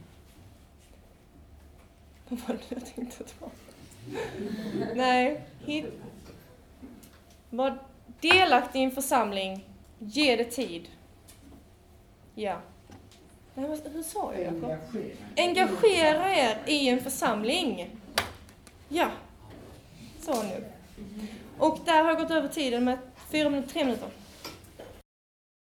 Vad 2.28 2.40
var 2.40 2.56
det 2.56 2.76
jag 2.76 2.96
tänkte 2.96 3.24
ta? 3.24 3.50
Nej, 4.96 5.42
hit. 5.66 5.86
Var 7.50 7.78
delaktig 8.22 8.80
i 8.80 8.84
en 8.84 8.92
församling, 8.92 9.66
ge 10.00 10.36
det 10.36 10.46
tid. 10.46 10.88
Ja. 12.36 12.62
Nej, 13.54 13.80
hur 13.94 14.04
sa 14.04 14.34
jag 14.34 14.44
Jakob? 14.44 14.78
Engagera 15.38 16.36
er 16.36 16.58
i 16.66 16.90
en 16.90 17.02
församling. 17.02 17.90
Ja. 18.90 19.12
Så 20.22 20.44
nu. 20.44 20.64
Och 21.58 21.80
där 21.86 22.04
har 22.04 22.10
jag 22.10 22.18
gått 22.18 22.32
över 22.32 22.48
tiden 22.48 22.84
med 22.84 22.98
fyra 23.32 23.50
minuter, 23.50 23.70
tre 23.70 23.84
minuter. 23.86 24.08